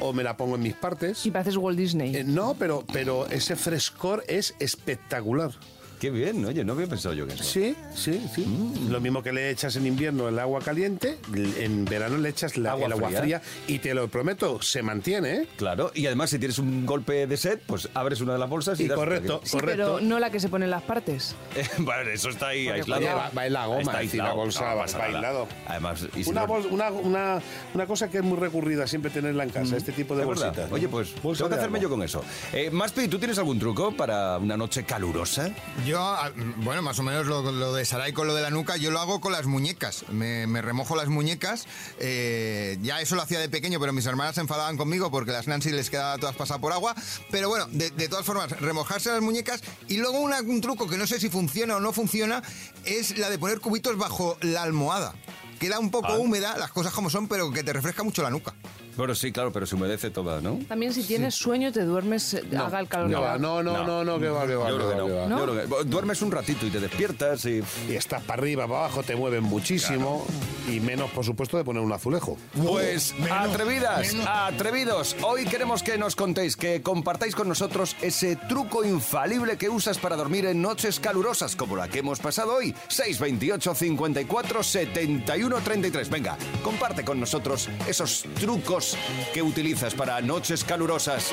o 0.00 0.12
me 0.12 0.22
la 0.22 0.36
pongo 0.36 0.56
en 0.56 0.62
mis 0.62 0.74
partes. 0.74 1.24
Y 1.26 1.30
pareces 1.30 1.56
Walt 1.56 1.78
Disney. 1.78 2.14
Eh, 2.16 2.24
no, 2.24 2.54
pero, 2.58 2.84
pero 2.92 3.26
ese 3.26 3.56
frescor 3.56 4.24
es 4.28 4.54
espectacular. 4.58 5.52
Qué 6.00 6.10
bien, 6.10 6.44
oye, 6.44 6.64
no 6.64 6.74
había 6.74 6.86
pensado 6.86 7.14
yo 7.14 7.26
que 7.26 7.34
eso. 7.34 7.42
Sí, 7.44 7.74
sí, 7.94 8.24
sí. 8.34 8.42
Mm. 8.46 8.90
Lo 8.90 9.00
mismo 9.00 9.22
que 9.22 9.32
le 9.32 9.50
echas 9.50 9.74
en 9.76 9.86
invierno 9.86 10.28
el 10.28 10.38
agua 10.38 10.60
caliente, 10.60 11.18
en 11.58 11.84
verano 11.84 12.18
le 12.18 12.28
echas 12.28 12.56
la- 12.56 12.72
Agua 12.72 12.86
el 12.86 12.92
agua 12.92 13.08
fría. 13.08 13.20
fría. 13.20 13.42
y 13.66 13.78
te 13.80 13.94
lo 13.94 14.08
prometo, 14.08 14.62
se 14.62 14.82
mantiene, 14.82 15.34
¿eh? 15.36 15.48
Claro, 15.56 15.90
y 15.94 16.06
además 16.06 16.30
si 16.30 16.38
tienes 16.38 16.58
un 16.58 16.86
golpe 16.86 17.26
de 17.26 17.36
sed, 17.36 17.58
pues 17.66 17.88
abres 17.94 18.20
una 18.20 18.34
de 18.34 18.38
las 18.38 18.48
bolsas 18.48 18.78
y... 18.80 18.84
Y 18.84 18.88
das- 18.88 18.96
correcto, 18.96 19.40
sí, 19.44 19.50
correcto. 19.52 19.94
pero 19.96 20.00
no 20.06 20.18
la 20.20 20.30
que 20.30 20.38
se 20.40 20.48
pone 20.48 20.64
en 20.66 20.70
las 20.70 20.82
partes. 20.82 21.34
Eh, 21.56 21.66
bueno, 21.78 22.10
eso 22.10 22.28
está 22.28 22.48
ahí 22.48 22.66
Porque 22.66 22.80
aislado. 22.82 23.16
Va, 23.16 23.30
va 23.36 23.46
en 23.46 23.52
la 23.52 23.66
goma, 23.66 23.80
Está 23.80 23.92
es 24.02 24.06
decir, 24.06 24.18
la 24.18 24.24
aislado, 24.26 24.36
bolsa 24.44 24.60
no 24.70 24.76
va, 24.76 25.04
aislado. 25.06 25.48
Además, 25.66 26.06
Isidro, 26.14 26.30
Una, 26.30 26.46
bol- 26.46 26.66
una, 26.70 26.90
una, 26.92 27.42
una 27.74 27.86
cosa 27.86 28.08
que 28.08 28.18
es 28.18 28.22
muy 28.24 28.38
recurrida 28.38 28.86
siempre 28.86 29.10
tenerla 29.10 29.42
en 29.42 29.50
casa, 29.50 29.76
este 29.76 29.92
tipo 29.92 30.14
de 30.14 30.24
Mm. 30.24 30.30
es 30.32 30.38
verdad. 30.38 30.44
bolsitas. 30.46 30.70
¿no? 30.70 30.76
Oye, 30.76 30.88
pues 30.88 31.22
Bolsa 31.22 31.38
tengo 31.44 31.48
que 31.50 31.54
hacerme 31.56 31.78
agua. 31.78 31.82
yo 31.82 31.90
con 31.90 32.02
eso. 32.04 32.24
Eh, 32.52 32.70
Maspi, 32.70 33.08
¿tú 33.08 33.18
tienes 33.18 33.38
algún 33.38 33.58
truco 33.58 33.92
para 33.96 34.38
una 34.38 34.56
noche 34.56 34.84
calurosa? 34.84 35.50
Yo, 35.88 36.02
ah, 36.02 36.30
bueno, 36.58 36.82
más 36.82 36.98
o 36.98 37.02
menos 37.02 37.26
lo, 37.26 37.72
de 37.72 37.84
Sarai 37.86 38.12
con 38.12 38.26
lo 38.26 38.34
de 38.34 38.42
la 38.42 38.50
nuca, 38.50 38.76
yo 38.76 38.90
lo 38.90 39.00
hago 39.00 39.22
con 39.22 39.32
las 39.32 39.46
muñecas. 39.46 40.04
Me, 40.10 40.44
remojo 40.60 40.94
las 40.94 41.08
muñecas. 41.08 41.66
eh, 41.98 42.76
ya 42.82 43.00
eso 43.00 43.14
lo 43.14 43.22
hacía 43.22 43.40
de 43.40 43.48
pequeño, 43.48 43.80
pero 43.80 43.94
mis 43.94 44.04
hermanas 44.04 44.34
se 44.34 44.42
enfadaban 44.42 44.76
conmigo 44.76 45.10
porque 45.10 45.32
las 45.32 45.46
Nancy 45.46 45.70
les 45.70 45.88
quedaba 45.88 46.18
todas 46.18 46.36
pasadas 46.36 46.60
por 46.60 46.74
agua. 46.74 46.94
Pero 47.30 47.48
bueno, 47.48 47.66
de, 47.70 47.90
todas 48.06 48.26
formas, 48.26 48.50
remojarse 48.60 49.08
las 49.08 49.22
muñecas. 49.22 49.62
Y 49.88 49.96
luego 49.96 50.20
un 50.20 50.60
truco 50.60 50.88
que 50.88 50.98
no 50.98 51.06
sé 51.06 51.18
si 51.20 51.30
funciona 51.30 51.76
o 51.76 51.80
no 51.80 51.94
funciona 51.94 52.42
es 52.84 53.16
la 53.16 53.30
de 53.30 53.38
poner 53.38 53.60
cubitos 53.60 53.96
bajo 53.96 54.36
la 54.42 54.64
almohada. 54.64 55.14
Queda 55.58 55.78
un 55.78 55.90
poco 55.90 56.08
Ah. 56.08 56.18
húmeda, 56.18 56.56
las 56.56 56.70
cosas 56.70 56.92
como 56.92 57.10
son, 57.10 57.28
pero 57.28 57.50
que 57.52 57.62
te 57.62 57.72
refresca 57.72 58.02
mucho 58.02 58.22
la 58.22 58.30
nuca. 58.30 58.54
Bueno, 58.96 59.14
sí, 59.14 59.30
claro, 59.30 59.52
pero 59.52 59.64
se 59.64 59.76
humedece 59.76 60.10
toda, 60.10 60.40
¿no? 60.40 60.58
También 60.68 60.92
si 60.92 61.04
tienes 61.04 61.36
sueño 61.36 61.70
te 61.72 61.82
duermes, 61.84 62.34
eh, 62.34 62.44
haga 62.58 62.80
el 62.80 62.88
calor. 62.88 63.08
No, 63.08 63.18
que 63.18 63.22
va, 63.22 63.30
haga. 63.34 63.38
no, 63.38 63.62
no, 63.62 63.84
no, 63.84 64.04
no, 64.04 64.18
que 64.18 64.28
va, 64.28 64.44
que 64.44 64.56
va. 64.56 64.70
Yo 64.70 64.76
que 64.78 64.84
creo 64.84 64.88
que 64.88 64.94
va, 64.96 64.98
no. 64.98 65.06
que 65.06 65.12
va. 65.14 65.26
¿No? 65.28 65.38
Yo 65.38 65.66
creo 65.68 65.78
que- 65.78 65.84
duermes 65.84 66.20
un 66.22 66.32
ratito 66.32 66.66
y 66.66 66.70
te 66.70 66.80
despiertas 66.80 67.44
y... 67.44 67.62
Y 67.88 67.94
estás 67.94 68.22
para 68.24 68.40
arriba, 68.42 68.66
para 68.66 68.80
abajo, 68.80 69.04
te 69.04 69.14
mueven 69.14 69.44
muchísimo. 69.44 70.26
Y 70.68 70.80
menos, 70.80 71.10
por 71.12 71.24
supuesto, 71.24 71.56
de 71.56 71.62
poner 71.64 71.80
un 71.82 71.92
azulejo. 71.92 72.36
Pues 72.60 73.14
atrevidas, 73.30 74.14
atrevidos, 74.26 75.16
hoy 75.22 75.44
queremos 75.44 75.82
que 75.84 75.96
nos 75.96 76.16
contéis, 76.16 76.56
que 76.56 76.82
compartáis 76.82 77.34
con 77.36 77.48
nosotros 77.48 77.94
ese 78.02 78.34
truco 78.36 78.84
infalible 78.84 79.56
que 79.56 79.68
usas 79.68 79.98
para 79.98 80.16
dormir 80.16 80.44
en 80.46 80.60
noches 80.60 80.98
calurosas 81.00 81.54
como 81.56 81.76
la 81.76 81.86
que 81.88 82.00
hemos 82.00 82.18
pasado 82.18 82.54
hoy. 82.56 82.74
628 82.88 83.74
54 83.76 84.62
71 84.62 85.47
33. 85.56 86.10
Venga, 86.10 86.36
comparte 86.62 87.04
con 87.04 87.18
nosotros 87.18 87.68
esos 87.86 88.24
trucos 88.38 88.96
que 89.32 89.42
utilizas 89.42 89.94
para 89.94 90.20
noches 90.20 90.64
calurosas. 90.64 91.32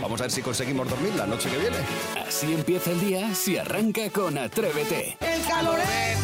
Vamos 0.00 0.20
a 0.20 0.24
ver 0.24 0.30
si 0.30 0.42
conseguimos 0.42 0.88
dormir 0.88 1.14
la 1.14 1.26
noche 1.26 1.50
que 1.50 1.58
viene. 1.58 1.76
Así 2.26 2.52
empieza 2.52 2.90
el 2.90 3.00
día 3.00 3.34
si 3.34 3.58
arranca 3.58 4.10
con 4.10 4.38
Atrévete. 4.38 5.16
El 5.20 5.42
caloret, 5.46 6.16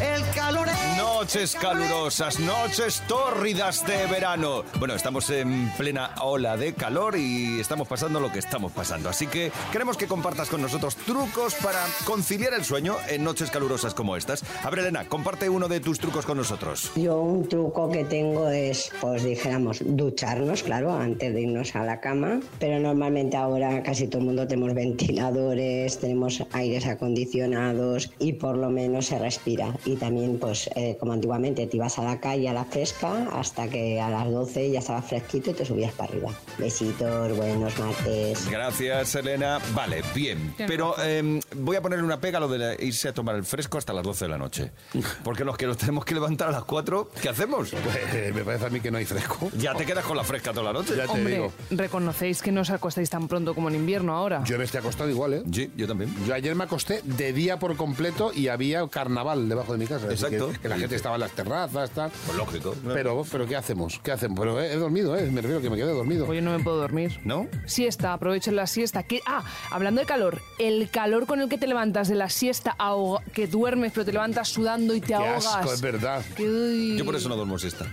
el 0.00 0.22
caloret. 0.34 0.74
Noches 0.96 1.54
calurosas, 1.54 2.40
noches 2.40 3.02
tórridas 3.06 3.86
de 3.86 4.06
verano. 4.06 4.64
Bueno, 4.78 4.94
estamos 4.94 5.28
en 5.30 5.70
plena 5.76 6.14
ola 6.22 6.56
de 6.56 6.74
calor 6.74 7.16
y 7.16 7.60
estamos 7.60 7.86
pasando 7.86 8.20
lo 8.20 8.32
que 8.32 8.38
estamos 8.38 8.72
pasando. 8.72 9.08
Así 9.08 9.26
que 9.26 9.52
queremos 9.70 9.96
que 9.96 10.06
compartas 10.06 10.48
con 10.48 10.62
nosotros 10.62 10.96
trucos 10.96 11.54
para 11.56 11.78
conciliar 12.06 12.54
el 12.54 12.64
sueño 12.64 12.96
en 13.08 13.22
noches 13.22 13.50
calurosas 13.50 13.94
como 13.94 14.16
estas. 14.16 14.42
A 14.64 14.70
ver, 14.70 14.80
Elena, 14.80 15.04
comparte 15.04 15.48
uno 15.48 15.68
de 15.68 15.80
tus 15.80 15.98
trucos 15.98 16.24
con 16.24 16.38
nosotros. 16.38 16.90
Yo 16.96 17.20
un 17.20 17.48
truco 17.48 17.90
que 17.90 18.04
tengo 18.04 18.48
es, 18.48 18.90
pues 19.00 19.22
dijéramos, 19.22 19.82
ducharnos, 19.84 20.62
claro, 20.62 20.92
antes 20.92 21.34
de 21.34 21.42
irnos 21.42 21.76
a 21.76 21.84
la 21.84 22.00
cama, 22.00 22.40
pero 22.58 22.78
normalmente 22.78 23.36
ahora 23.36 23.82
casi 23.82 24.06
todo 24.06 24.20
el 24.20 24.26
mundo 24.26 24.46
tenemos 24.46 24.74
ventiladores, 24.74 25.98
tenemos 25.98 26.42
aires 26.52 26.86
acondicionados 26.86 28.10
y 28.18 28.34
por 28.34 28.56
lo 28.56 28.70
menos 28.70 29.06
se 29.06 29.18
respira. 29.18 29.74
Y 29.90 29.96
también, 29.96 30.38
pues 30.38 30.70
eh, 30.76 30.96
como 31.00 31.12
antiguamente 31.12 31.66
te 31.66 31.76
ibas 31.76 31.98
a 31.98 32.04
la 32.04 32.20
calle 32.20 32.48
a 32.48 32.52
la 32.52 32.64
fresca 32.64 33.28
hasta 33.32 33.68
que 33.68 34.00
a 34.00 34.08
las 34.08 34.30
12 34.30 34.70
ya 34.70 34.78
estaba 34.78 35.02
fresquito 35.02 35.50
y 35.50 35.54
te 35.54 35.64
subías 35.64 35.92
para 35.92 36.12
arriba. 36.12 36.30
Besitos, 36.58 37.36
buenos 37.36 37.76
martes. 37.76 38.48
Gracias, 38.48 39.14
Elena. 39.16 39.58
Vale, 39.74 40.02
bien. 40.14 40.54
Pero 40.56 40.94
eh, 41.02 41.40
voy 41.56 41.76
a 41.76 41.82
ponerle 41.82 42.04
una 42.04 42.20
pega 42.20 42.38
a 42.38 42.40
lo 42.40 42.46
de 42.48 42.76
irse 42.84 43.08
a 43.08 43.12
tomar 43.12 43.34
el 43.34 43.44
fresco 43.44 43.78
hasta 43.78 43.92
las 43.92 44.04
12 44.04 44.26
de 44.26 44.28
la 44.28 44.38
noche. 44.38 44.70
Porque 45.24 45.44
los 45.44 45.56
que 45.56 45.66
nos 45.66 45.76
tenemos 45.76 46.04
que 46.04 46.14
levantar 46.14 46.48
a 46.48 46.52
las 46.52 46.64
4, 46.64 47.10
¿qué 47.20 47.28
hacemos? 47.28 47.70
Pues 47.70 47.96
eh, 48.14 48.30
me 48.32 48.44
parece 48.44 48.66
a 48.66 48.70
mí 48.70 48.78
que 48.78 48.92
no 48.92 48.98
hay 48.98 49.06
fresco. 49.06 49.50
Ya 49.58 49.74
te 49.74 49.84
quedas 49.84 50.04
con 50.04 50.16
la 50.16 50.22
fresca 50.22 50.52
toda 50.52 50.72
la 50.72 50.72
noche. 50.72 50.94
Ya 50.96 51.06
te 51.06 51.10
Hombre, 51.10 51.34
digo. 51.34 51.52
reconocéis 51.72 52.42
que 52.42 52.52
no 52.52 52.60
os 52.60 52.70
acostáis 52.70 53.10
tan 53.10 53.26
pronto 53.26 53.56
como 53.56 53.68
en 53.70 53.74
invierno 53.74 54.14
ahora. 54.14 54.44
Yo 54.44 54.56
me 54.56 54.62
estoy 54.64 54.78
acostado 54.78 55.10
igual, 55.10 55.34
¿eh? 55.34 55.42
Sí, 55.52 55.68
yo 55.76 55.88
también. 55.88 56.14
Yo 56.28 56.34
ayer 56.34 56.54
me 56.54 56.62
acosté 56.62 57.00
de 57.02 57.32
día 57.32 57.58
por 57.58 57.74
completo 57.76 58.30
y 58.32 58.46
había 58.46 58.86
carnaval 58.86 59.48
debajo 59.48 59.72
de 59.72 59.79
mi 59.80 59.86
casa. 59.86 60.06
así 60.06 60.14
Exacto. 60.14 60.52
Que, 60.52 60.58
que 60.60 60.68
la 60.68 60.78
gente 60.78 60.94
estaba 60.96 61.16
en 61.16 61.20
las 61.22 61.32
terrazas, 61.32 61.90
tal. 61.90 62.10
Pues 62.26 62.38
lógico. 62.38 62.74
Pero, 62.94 63.24
pero 63.30 63.46
¿qué 63.46 63.56
hacemos? 63.56 63.98
¿Qué 64.02 64.12
hacemos? 64.12 64.38
Pero 64.38 64.60
he, 64.60 64.72
he 64.72 64.76
dormido, 64.76 65.16
¿eh? 65.16 65.28
Me 65.30 65.40
refiero 65.40 65.60
que 65.60 65.70
me 65.70 65.76
quedé 65.76 65.92
dormido. 65.92 66.26
Hoy 66.26 66.40
no 66.40 66.56
me 66.56 66.62
puedo 66.62 66.76
dormir. 66.76 67.18
¿No? 67.24 67.48
Siesta, 67.66 68.12
aprovechen 68.12 68.54
la 68.56 68.66
siesta. 68.66 69.02
Que, 69.02 69.20
ah, 69.26 69.42
hablando 69.70 70.00
de 70.00 70.06
calor, 70.06 70.40
el 70.58 70.88
calor 70.90 71.26
con 71.26 71.40
el 71.40 71.48
que 71.48 71.58
te 71.58 71.66
levantas 71.66 72.08
de 72.08 72.14
la 72.14 72.28
siesta, 72.30 72.76
ahoga- 72.78 73.24
que 73.32 73.46
duermes 73.46 73.92
pero 73.92 74.04
te 74.04 74.12
levantas 74.12 74.48
sudando 74.48 74.94
y 74.94 75.00
te 75.00 75.08
Qué 75.08 75.14
ahogas. 75.14 75.46
asco, 75.46 75.72
es 75.72 75.80
verdad. 75.80 76.22
Uy. 76.38 76.96
Yo 76.96 77.04
por 77.04 77.16
eso 77.16 77.28
no 77.28 77.36
duermo 77.36 77.58
siesta. 77.58 77.86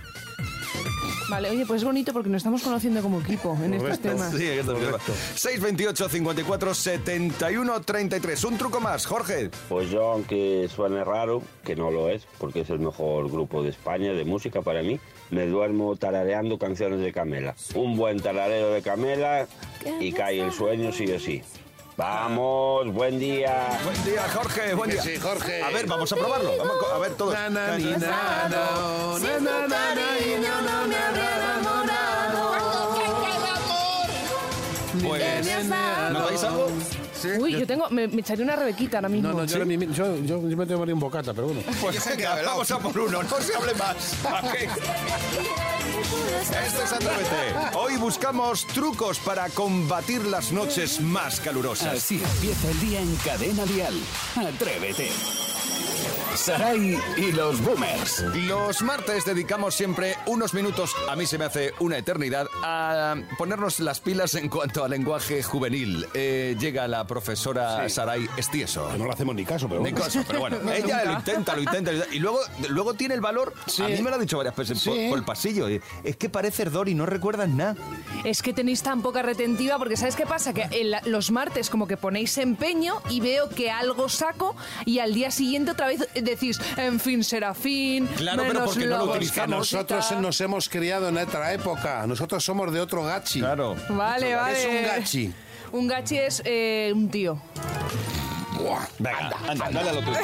Vale, 1.28 1.50
oye, 1.50 1.66
pues 1.66 1.82
es 1.82 1.84
bonito 1.84 2.12
porque 2.12 2.30
nos 2.30 2.38
estamos 2.38 2.62
conociendo 2.62 3.02
como 3.02 3.20
equipo 3.20 3.56
en 3.62 3.74
estos 3.74 3.98
temas. 4.00 4.32
Sí, 4.32 4.38
que 4.38 4.60
esto 4.60 4.72
es 4.76 4.80
verdad. 4.80 5.00
628 5.34 6.08
54 6.08 6.74
71 6.74 7.80
33. 7.82 8.44
Un 8.44 8.56
truco 8.58 8.80
más, 8.80 9.04
Jorge. 9.04 9.50
Pues 9.68 9.90
yo, 9.90 10.12
aunque 10.12 10.68
suene 10.74 11.04
raro, 11.04 11.42
que 11.64 11.76
no 11.76 11.90
lo 11.90 12.08
es, 12.08 12.26
porque 12.38 12.60
es 12.60 12.70
el 12.70 12.78
mejor 12.78 13.30
grupo 13.30 13.62
de 13.62 13.70
España 13.70 14.12
de 14.12 14.24
música 14.24 14.62
para 14.62 14.82
mí, 14.82 14.98
me 15.30 15.46
duermo 15.46 15.96
tarareando 15.96 16.58
canciones 16.58 17.00
de 17.00 17.12
Camela. 17.12 17.54
Un 17.74 17.96
buen 17.96 18.20
tarareo 18.20 18.72
de 18.72 18.80
Camela 18.80 19.46
y 20.00 20.12
cae 20.12 20.40
el 20.40 20.52
sueño 20.52 20.92
sí 20.92 21.10
o 21.12 21.20
sí. 21.20 21.42
Vamos, 21.98 22.92
buen 22.92 23.18
día. 23.18 23.76
Buen 23.82 24.04
día, 24.04 24.22
Jorge. 24.32 24.72
Buen 24.72 24.88
día. 24.88 25.02
Sí, 25.02 25.16
Jorge. 25.16 25.64
A 25.64 25.70
ver, 25.70 25.88
vamos 25.88 26.12
a 26.12 26.14
probarlo. 26.14 26.56
Vamos 26.56 26.76
a, 26.94 26.98
ver 26.98 27.14
todos. 27.14 27.34
Na, 27.34 27.50
na, 27.50 27.76
ni, 27.76 27.90
na, 27.90 28.48
Uy, 37.40 37.52
yo 37.52 37.66
tengo, 37.66 37.88
me, 37.90 38.06
me 38.08 38.20
echaré 38.20 38.42
una 38.42 38.56
rebequita 38.56 38.98
ahora 38.98 39.08
mismo. 39.08 39.28
No, 39.28 39.34
no, 39.38 39.44
yo, 39.44 39.54
ahora 39.54 39.64
mismo- 39.66 39.92
yo, 39.94 40.16
yo, 40.18 40.48
yo 40.48 40.56
me 40.56 40.66
tengo 40.66 40.84
que 40.84 40.92
un 40.92 41.00
bocata, 41.00 41.32
pero 41.34 41.48
bueno. 41.48 41.62
Pues 41.80 42.04
venga, 42.08 42.40
vamos 42.44 42.70
a 42.70 42.78
por 42.78 42.98
uno, 42.98 43.22
no 43.22 43.40
se 43.40 43.54
hable 43.54 43.74
más. 43.74 44.14
¿Para 44.22 44.52
qué? 44.52 44.64
Esto 46.66 46.82
es 46.82 46.92
Atrévete. 46.92 47.76
Hoy 47.76 47.96
buscamos 47.96 48.66
trucos 48.68 49.18
para 49.18 49.48
combatir 49.50 50.24
las 50.26 50.52
noches 50.52 51.00
más 51.00 51.40
calurosas. 51.40 51.94
Así 51.98 52.22
empieza 52.22 52.70
el 52.70 52.80
día 52.80 53.00
en 53.00 53.16
Cadena 53.16 53.64
Dial. 53.64 53.94
Atrévete. 54.36 55.10
Sarai 56.36 56.98
y 57.16 57.32
los 57.32 57.60
boomers. 57.62 58.20
Los 58.46 58.82
martes 58.82 59.24
dedicamos 59.24 59.74
siempre 59.74 60.14
unos 60.26 60.54
minutos, 60.54 60.94
a 61.08 61.16
mí 61.16 61.26
se 61.26 61.36
me 61.38 61.44
hace 61.44 61.72
una 61.80 61.98
eternidad, 61.98 62.46
a 62.62 63.16
ponernos 63.36 63.80
las 63.80 64.00
pilas 64.00 64.34
en 64.34 64.48
cuanto 64.48 64.84
al 64.84 64.90
lenguaje 64.90 65.42
juvenil. 65.42 66.06
Eh, 66.14 66.56
llega 66.58 66.86
la 66.86 67.06
profesora 67.06 67.88
Saray 67.88 68.28
Estieso. 68.36 68.88
Que 68.92 68.98
no 68.98 69.06
le 69.06 69.12
hacemos 69.12 69.34
ni 69.34 69.44
caso, 69.44 69.68
pero 69.68 69.80
Ni 69.82 69.90
bueno. 69.90 70.04
cosa, 70.04 70.24
pero 70.26 70.40
bueno, 70.40 70.58
ella 70.72 71.04
lo 71.04 71.12
intenta, 71.14 71.54
lo 71.56 71.62
intenta, 71.62 71.90
lo 71.92 71.96
intenta. 71.98 72.14
y 72.14 72.18
luego, 72.20 72.40
luego 72.68 72.94
tiene 72.94 73.14
el 73.14 73.20
valor. 73.20 73.52
Sí. 73.66 73.82
A 73.82 73.88
mí 73.88 74.00
me 74.00 74.10
lo 74.10 74.16
ha 74.16 74.18
dicho 74.18 74.36
varias 74.36 74.54
veces 74.56 74.82
por, 74.84 74.94
Sí. 74.94 75.06
por 75.08 75.18
el 75.18 75.24
pasillo. 75.24 75.66
Es 76.04 76.16
que 76.16 76.28
pareces 76.28 76.70
Dory, 76.72 76.94
no 76.94 77.06
recuerdas 77.06 77.48
nada. 77.48 77.74
Es 78.24 78.42
que 78.42 78.52
tenéis 78.52 78.82
tan 78.82 79.02
poca 79.02 79.22
retentiva 79.22 79.76
porque 79.78 79.96
¿sabes 79.96 80.14
qué 80.16 80.26
pasa? 80.26 80.52
Que 80.52 80.68
en 80.70 80.90
la- 80.92 81.02
los 81.04 81.30
martes 81.30 81.68
como 81.70 81.86
que 81.88 81.96
ponéis 81.96 82.36
empeño 82.38 83.02
y 83.10 83.20
veo 83.20 83.48
que 83.48 83.70
algo 83.70 84.08
saco 84.08 84.54
y 84.84 85.00
al 85.00 85.14
día 85.14 85.30
siguiente 85.30 85.72
otra 85.72 85.86
vez 85.88 86.08
decís, 86.30 86.60
en 86.76 87.00
fin, 87.00 87.22
Serafín, 87.24 88.06
Claro, 88.16 88.42
pero 88.42 88.54
menos 88.54 88.70
porque 88.74 88.86
no 88.86 88.98
lo 88.98 89.04
utilizamos. 89.12 89.58
Nosotros 89.58 90.08
tal. 90.08 90.22
nos 90.22 90.40
hemos 90.40 90.68
criado 90.68 91.08
en 91.08 91.18
otra 91.18 91.52
época. 91.52 92.06
Nosotros 92.06 92.44
somos 92.44 92.72
de 92.72 92.80
otro 92.80 93.04
gachi. 93.04 93.40
Claro. 93.40 93.76
Vale, 93.88 94.34
vale. 94.34 94.58
Es 94.58 94.66
un 94.66 94.82
gachi. 94.86 95.32
Un 95.72 95.88
gachi 95.88 96.16
es 96.18 96.42
eh, 96.44 96.92
un 96.94 97.08
tío. 97.10 97.40
Venga, 98.98 99.30
anda, 99.46 99.70
dale 99.70 99.90
a 99.90 99.92
lo 99.92 100.00
tuyo. 100.02 100.18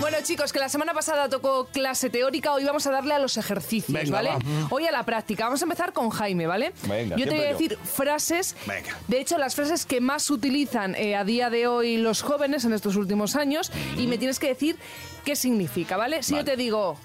bueno, 0.00 0.18
chicos, 0.22 0.52
que 0.52 0.58
la 0.58 0.68
semana 0.68 0.92
pasada 0.94 1.28
tocó 1.28 1.66
clase 1.66 2.10
teórica, 2.10 2.52
hoy 2.52 2.64
vamos 2.64 2.86
a 2.86 2.90
darle 2.90 3.14
a 3.14 3.18
los 3.18 3.36
ejercicios, 3.36 3.92
Venga, 3.92 4.16
¿vale? 4.16 4.30
va. 4.30 4.38
Hoy 4.70 4.86
a 4.86 4.92
la 4.92 5.04
práctica. 5.04 5.44
Vamos 5.44 5.62
a 5.62 5.64
empezar 5.64 5.92
con 5.92 6.10
Jaime, 6.10 6.46
¿vale? 6.46 6.72
Venga, 6.84 7.16
yo 7.16 7.24
te 7.26 7.34
voy 7.34 7.44
a 7.44 7.48
decir 7.52 7.78
frases. 7.82 8.56
Venga. 8.66 8.96
De 9.08 9.20
hecho, 9.20 9.38
las 9.38 9.54
frases 9.54 9.86
que 9.86 10.00
más 10.00 10.30
utilizan 10.30 10.94
eh, 10.94 11.16
a 11.16 11.24
día 11.24 11.50
de 11.50 11.66
hoy 11.66 11.96
los 11.96 12.22
jóvenes 12.22 12.64
en 12.64 12.72
estos 12.72 12.96
últimos 12.96 13.36
años 13.36 13.70
y 13.96 14.06
me 14.06 14.18
tienes 14.18 14.38
que 14.38 14.48
decir 14.48 14.76
qué 15.24 15.36
significa, 15.36 15.96
¿vale? 15.96 16.22
Si 16.22 16.34
yo 16.34 16.44
te 16.44 16.56
digo 16.56 16.96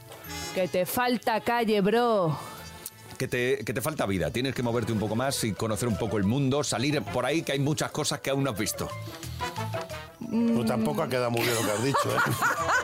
que 0.53 0.67
te 0.67 0.85
falta 0.85 1.39
calle, 1.41 1.81
bro. 1.81 2.37
Que 3.17 3.29
te, 3.29 3.63
que 3.63 3.73
te 3.73 3.81
falta 3.81 4.05
vida, 4.05 4.29
tienes 4.29 4.53
que 4.53 4.61
moverte 4.61 4.91
un 4.91 4.99
poco 4.99 5.15
más 5.15 5.41
y 5.45 5.53
conocer 5.53 5.87
un 5.87 5.97
poco 5.97 6.17
el 6.17 6.25
mundo, 6.25 6.65
salir 6.65 7.01
por 7.01 7.25
ahí, 7.25 7.43
que 7.43 7.53
hay 7.53 7.59
muchas 7.59 7.89
cosas 7.91 8.19
que 8.19 8.29
aún 8.29 8.43
no 8.43 8.51
has 8.51 8.59
visto. 8.59 8.89
Pues 10.19 10.65
tampoco 10.65 11.03
ha 11.03 11.09
quedado 11.09 11.31
muy 11.31 11.41
bien 11.41 11.55
lo 11.55 11.61
que 11.61 11.71
has 11.71 11.83
dicho, 11.83 12.09
¿eh? 12.09 12.31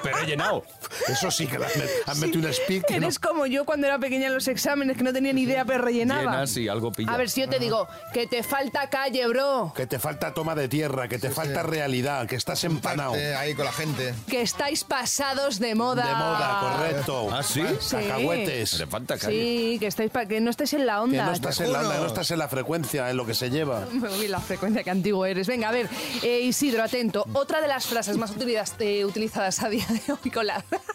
Pero 0.03 0.17
he 0.19 0.25
llenado. 0.25 0.63
Eso 1.08 1.31
sí 1.31 1.48
que 1.48 1.58
le 1.60 1.65
has 1.65 1.75
met- 1.75 1.89
has 2.05 2.17
metido 2.17 2.48
un 2.48 2.53
speak. 2.53 2.86
que 2.86 3.00
no- 3.00 3.08
Eres 3.08 3.20
como 3.20 3.46
yo 3.46 3.65
cuando 3.65 3.88
era 3.88 3.98
pequeña 4.00 4.27
en 4.27 4.34
los 4.36 4.48
exámenes, 4.48 4.98
que 4.98 5.03
no 5.03 5.13
tenía 5.13 5.34
ni 5.34 5.41
idea, 5.41 5.65
pero 5.65 5.84
rellenaba. 5.84 6.22
Llenas 6.22 6.58
y 6.58 6.67
algo 6.67 6.91
pilla. 6.91 7.12
A 7.13 7.17
ver, 7.17 7.29
si 7.29 7.41
yo 7.41 7.50
te 7.50 7.60
digo 7.60 7.88
que 8.13 8.27
te 8.27 8.43
falta 8.43 8.89
calle, 8.89 9.27
bro. 9.27 9.74
Que 9.75 9.88
te 9.88 10.00
falta 10.00 10.34
toma 10.34 10.55
de 10.55 10.67
tierra, 10.67 11.08
que 11.08 11.20
te 11.20 11.29
falta 11.29 11.63
realidad, 11.63 12.27
que 12.27 12.36
estás 12.36 12.63
empanado. 12.63 13.15
Eh, 13.15 13.36
ahí 13.36 13.53
con 13.55 13.65
la 13.65 13.72
gente. 13.74 14.13
Que 14.27 14.41
estáis 14.41 14.84
pasados 14.84 15.60
de 15.60 15.75
moda. 15.75 16.05
De 16.08 16.13
moda, 16.15 16.60
correcto. 16.77 17.29
¿Ah, 17.31 17.43
sí? 17.43 17.63
Sí. 17.79 17.96
Cacahuetes. 17.96 18.79
Le 18.79 18.88
falta 18.88 19.17
calle. 19.17 19.31
Sí, 19.74 19.77
que 19.79 19.88
estáis 19.88 20.12
pa- 20.12 20.25
que 20.25 20.39
no 20.41 20.50
estáis 20.50 20.74
en 20.74 20.86
la 20.86 20.93
Que 20.96 21.00
onda. 21.00 21.25
no 21.25 21.31
estás 21.34 21.60
en 21.62 21.72
la 21.74 21.79
onda, 21.81 21.93
que 21.96 22.01
no 22.01 22.08
estás 22.08 22.31
en 22.31 22.39
la 22.39 22.48
frecuencia, 22.48 23.10
en 23.10 23.17
lo 23.17 23.25
que 23.25 23.34
se 23.34 23.50
lleva. 23.50 23.86
Uy, 24.20 24.27
la 24.27 24.39
frecuencia 24.39 24.84
que 24.84 24.89
antiguo 24.89 25.25
eres. 25.25 25.48
Venga, 25.48 25.70
a 25.70 25.72
ver, 25.72 25.89
eh, 26.24 26.41
Isidro, 26.41 26.84
atento. 26.84 27.25
Otra 27.34 27.62
de 27.62 27.67
las 27.67 27.86
frases 27.86 28.17
más 28.17 28.31
utilizadas, 28.31 28.75
eh, 28.79 29.05
utilizadas 29.05 29.62
a 29.63 29.70
día 29.70 29.86
de 29.88 30.01
hoy 30.13 30.31
con 30.31 30.46
la- 30.48 30.63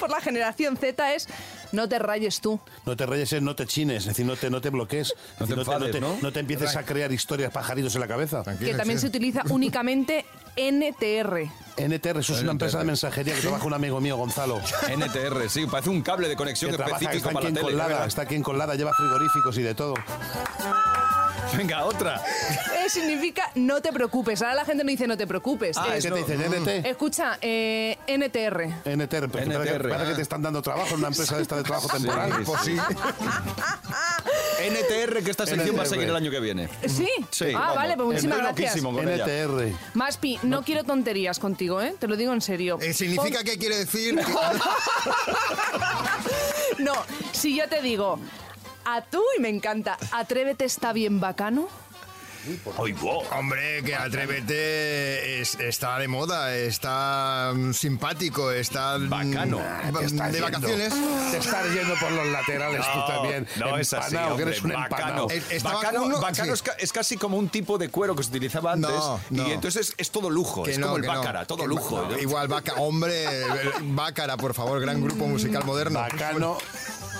por 0.00 0.10
la 0.10 0.20
generación 0.20 0.76
Z 0.76 1.14
es 1.14 1.28
no 1.72 1.88
te 1.88 1.98
rayes 1.98 2.40
tú. 2.40 2.58
No 2.84 2.96
te 2.96 3.06
reyes, 3.06 3.32
eh, 3.32 3.40
no 3.40 3.54
te 3.54 3.66
chines, 3.66 3.98
es 3.98 4.06
decir, 4.06 4.26
no 4.26 4.36
te, 4.36 4.50
no 4.50 4.60
te 4.60 4.70
bloquees. 4.70 5.14
No 5.38 5.46
te 5.46 5.52
Es 5.52 5.58
decir, 5.58 5.72
enfades, 5.72 5.92
te, 5.92 6.00
¿no? 6.00 6.18
no 6.20 6.32
te 6.32 6.40
empieces 6.40 6.74
a 6.74 6.82
crear 6.84 7.12
historias 7.12 7.52
pajaritos 7.52 7.94
en 7.94 8.00
la 8.00 8.08
cabeza. 8.08 8.42
Que 8.58 8.74
también 8.74 8.98
se 8.98 9.06
utiliza 9.06 9.42
únicamente 9.50 10.24
NTR. 10.56 11.48
NTR, 11.76 12.18
eso 12.18 12.34
es 12.34 12.42
una 12.42 12.52
empresa 12.52 12.78
de 12.78 12.84
mensajería 12.84 13.34
que 13.34 13.40
trabaja 13.40 13.64
un 13.64 13.74
amigo 13.74 14.00
mío, 14.00 14.16
Gonzalo. 14.16 14.60
NTR, 14.88 15.48
sí, 15.48 15.66
parece 15.66 15.90
un 15.90 16.02
cable 16.02 16.28
de 16.28 16.36
conexión 16.36 16.70
Que 16.70 16.76
trabaja, 16.76 16.96
está 16.98 17.10
aquí 17.10 17.20
para 17.20 17.48
en 17.48 17.54
la 17.54 17.60
tele. 17.60 17.72
Colada, 17.72 18.06
está 18.06 18.22
aquí 18.22 18.34
en 18.34 18.42
Colada, 18.42 18.74
lleva 18.74 18.92
frigoríficos 18.94 19.56
y 19.58 19.62
de 19.62 19.74
todo. 19.74 19.94
Venga, 21.56 21.84
otra. 21.84 22.22
Eh, 22.84 22.88
significa 22.88 23.50
no 23.54 23.80
te 23.82 23.92
preocupes. 23.92 24.40
Ahora 24.42 24.54
la 24.54 24.64
gente 24.64 24.84
no 24.84 24.90
dice 24.90 25.06
no 25.06 25.16
te 25.16 25.26
preocupes. 25.26 25.76
Ah, 25.76 25.96
es 25.96 26.04
¿Qué 26.04 26.10
te 26.10 26.18
dicen? 26.18 26.40
NT. 26.40 26.88
Escucha, 26.88 27.38
eh, 27.40 27.98
NTR. 28.06 28.66
NTR, 28.84 29.28
pero 29.28 29.30
que 29.30 29.38
parece 29.38 29.50
que- 29.50 29.70
NTR. 29.76 29.88
parece 29.88 30.10
que 30.10 30.16
te 30.16 30.22
están 30.22 30.42
dando 30.42 30.62
trabajo 30.62 30.88
en 30.94 30.98
una 31.00 31.08
empresa 31.08 31.36
de 31.36 31.42
esta 31.42 31.56
de 31.56 31.62
trabajo 31.62 31.88
temporal. 31.88 32.32
Sí, 32.32 32.42
Pues 32.44 32.60
sí. 32.62 32.76
NTR, 34.62 35.22
que 35.24 35.30
esta 35.30 35.46
sección 35.46 35.76
va 35.76 35.80
a 35.82 35.84
NTR. 35.84 35.88
seguir 35.90 36.08
el 36.08 36.16
año 36.16 36.30
que 36.30 36.40
viene. 36.40 36.68
¿Sí? 36.86 37.08
Sí, 37.30 37.46
ah, 37.54 37.58
vamos. 37.58 37.76
vale, 37.76 37.94
pues 37.96 38.06
muchísimas 38.06 38.38
gracias. 38.38 38.76
NTR. 38.76 39.72
Maspi, 39.94 40.38
no, 40.42 40.62
quiero 40.62 40.84
tonterías 40.84 41.38
contigo, 41.38 41.80
¿eh? 41.82 41.94
Te 41.98 42.06
lo 42.06 42.16
digo 42.16 42.32
en 42.32 42.40
serio. 42.40 42.78
Eh, 42.80 42.92
¿Significa 42.94 43.42
que 43.44 43.58
quiere 43.58 43.76
decir? 43.76 44.20
No, 46.78 46.92
si 47.32 47.56
yo 47.56 47.68
te 47.68 47.82
digo, 47.82 48.18
a 48.84 49.02
tú, 49.02 49.22
y 49.36 49.40
me 49.40 49.48
encanta, 49.48 49.96
atrévete 50.12 50.64
está 50.64 50.92
bien 50.92 51.20
bacano. 51.20 51.68
Ay, 52.82 52.92
wow. 52.92 53.22
Hombre, 53.38 53.82
que 53.84 53.94
Atrévete 53.94 55.42
es- 55.42 55.56
está 55.60 55.98
de 55.98 56.08
moda, 56.08 56.56
está 56.56 57.52
mm, 57.54 57.74
simpático, 57.74 58.50
está 58.50 58.96
mm, 58.96 59.10
Bacano. 59.10 59.60
estás 60.00 60.32
de 60.32 60.38
yendo. 60.40 60.46
vacaciones. 60.46 60.94
Te 61.30 61.36
estás 61.36 61.66
yendo 61.74 61.94
por 61.96 62.10
los 62.12 62.26
laterales 62.28 62.80
tú 62.94 62.98
también. 63.06 63.46
No 63.56 63.76
es 63.76 63.92
así, 63.92 64.14
Empanao, 64.16 64.36
que 64.36 64.42
hombre, 64.42 64.56
eres 64.56 64.64
un 64.64 64.70
bacano. 64.70 64.86
empanado. 64.94 65.30
Eh, 65.30 65.60
Bacano, 65.62 66.02
uno- 66.04 66.20
bacano 66.20 66.44
sí. 66.46 66.52
es, 66.52 66.62
ca- 66.62 66.76
es 66.78 66.92
casi 66.94 67.16
como 67.18 67.36
un 67.36 67.50
tipo 67.50 67.76
de 67.76 67.90
cuero 67.90 68.16
que 68.16 68.22
se 68.22 68.30
utilizaba 68.30 68.72
antes. 68.72 68.90
No, 68.90 69.20
no. 69.28 69.46
Y 69.46 69.52
entonces 69.52 69.90
es, 69.90 69.94
es 69.98 70.10
todo 70.10 70.30
lujo. 70.30 70.62
Que 70.62 70.70
es 70.70 70.78
no, 70.78 70.86
como 70.86 70.96
el 70.96 71.02
no. 71.04 71.14
bácara, 71.14 71.44
todo 71.44 71.58
Que 71.58 71.68
lujo. 71.68 72.08
Igual, 72.18 72.48
Baca, 72.48 72.72
hombre, 72.76 73.26
Bácara, 73.82 74.38
por 74.38 74.54
favor, 74.54 74.80
gran 74.80 75.02
grupo 75.02 75.26
musical 75.26 75.62
moderno. 75.64 75.98
Bacano. 76.00 76.56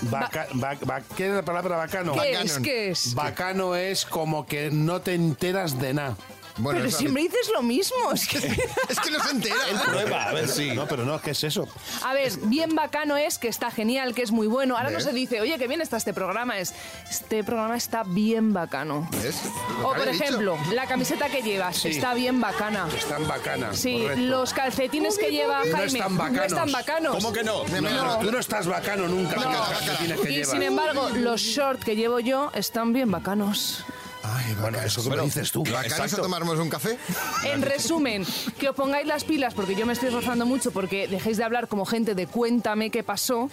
Baca- 0.02 0.46
ba- 0.54 0.76
ba- 0.84 1.02
¿Qué 1.16 1.28
es 1.28 1.34
la 1.34 1.42
palabra 1.42 1.76
bacano? 1.76 2.12
¿Qué 2.12 2.18
Bacano. 2.32 2.44
es? 2.44 2.58
¿Qué 2.58 2.90
es? 2.90 3.14
Bacano 3.14 3.74
es 3.76 4.04
como 4.04 4.46
que 4.46 4.70
no 4.70 5.00
te 5.02 5.14
enteras 5.14 5.78
de 5.78 5.94
nada. 5.94 6.16
Bueno, 6.60 6.80
Pero 6.80 6.90
siempre 6.90 7.22
dices 7.22 7.50
lo 7.54 7.62
mismo. 7.62 8.12
Es 8.12 8.26
que... 8.28 8.38
Es 8.88 8.98
que 9.00 9.10
no 9.10 9.22
se 9.22 9.30
entera. 9.30 9.54
Prueba, 9.86 10.24
a 10.24 10.32
ver 10.32 10.48
si. 10.48 10.72
No, 10.72 10.86
pero 10.86 11.04
no, 11.04 11.20
¿qué 11.20 11.30
es 11.30 11.44
eso? 11.44 11.68
A 12.04 12.12
ver, 12.12 12.32
bien 12.44 12.74
bacano 12.74 13.16
es, 13.16 13.38
que 13.38 13.48
está 13.48 13.70
genial, 13.70 14.14
que 14.14 14.22
es 14.22 14.30
muy 14.32 14.46
bueno. 14.46 14.76
Ahora 14.76 14.90
no 14.90 15.00
se 15.00 15.12
dice, 15.12 15.40
oye, 15.40 15.56
qué 15.58 15.68
bien 15.68 15.80
está 15.80 15.96
este 15.96 16.12
programa. 16.12 16.58
Es, 16.58 16.74
este 17.08 17.44
programa 17.44 17.76
está 17.76 18.02
bien 18.04 18.52
bacano. 18.52 19.08
¿Ves? 19.22 19.36
O, 19.82 19.92
por 19.94 20.10
dicho. 20.10 20.24
ejemplo, 20.24 20.58
la 20.72 20.86
camiseta 20.86 21.28
que 21.28 21.42
llevas 21.42 21.76
Sí. 21.76 21.88
está 21.90 22.14
bien 22.14 22.40
bacana. 22.40 22.88
Están 22.96 23.26
bacanas. 23.28 23.78
Sí, 23.78 24.00
correcto. 24.02 24.22
los 24.22 24.52
calcetines 24.52 25.18
que 25.18 25.30
lleva 25.30 25.64
No 25.64 25.76
Jaime 25.76 25.98
están 25.98 26.16
no 26.34 26.42
están 26.42 26.72
bacanos. 26.72 27.14
¿Cómo 27.16 27.32
que 27.32 27.42
no? 27.44 27.64
No, 27.68 28.18
tú 28.18 28.30
no 28.32 28.38
estás 28.38 28.66
bacano 28.66 29.06
nunca 29.08 29.36
con 29.36 29.44
Bacana, 29.44 29.58
los 29.58 29.78
calcetines 29.78 30.20
que 30.20 30.30
Y 30.30 30.34
llevas. 30.34 30.50
sin 30.50 30.62
embargo, 30.62 31.08
los 31.14 31.40
shorts 31.40 31.84
que 31.84 31.96
llevo 31.96 32.20
yo 32.20 32.50
están 32.54 32.92
bien 32.92 33.10
bacanos. 33.10 33.84
Ay, 34.22 34.54
Bueno, 34.60 34.78
eso 34.80 35.02
que 35.02 35.08
Bueno, 35.08 35.22
me 35.22 35.28
dices 35.28 35.50
tú. 35.50 35.64
¿Bacanos 35.64 36.12
a 36.12 36.16
tomarnos 36.16 36.58
un 36.58 36.68
café? 36.68 36.98
En 37.44 37.62
resumen, 37.62 38.26
que 38.58 38.68
os 38.68 38.76
pongáis 38.76 39.06
las 39.06 39.24
pilas 39.24 39.54
porque 39.54 39.74
yo 39.74 39.86
me 39.86 39.92
estoy 39.94 40.10
rozando 40.10 40.44
mucho 40.46 40.70
porque 40.72 41.08
dejéis 41.08 41.38
de 41.38 41.44
hablar 41.44 41.68
como 41.68 41.86
gente 41.86 42.14
de 42.14 42.26
cuéntame 42.26 42.90
qué 42.90 43.02
pasó 43.02 43.48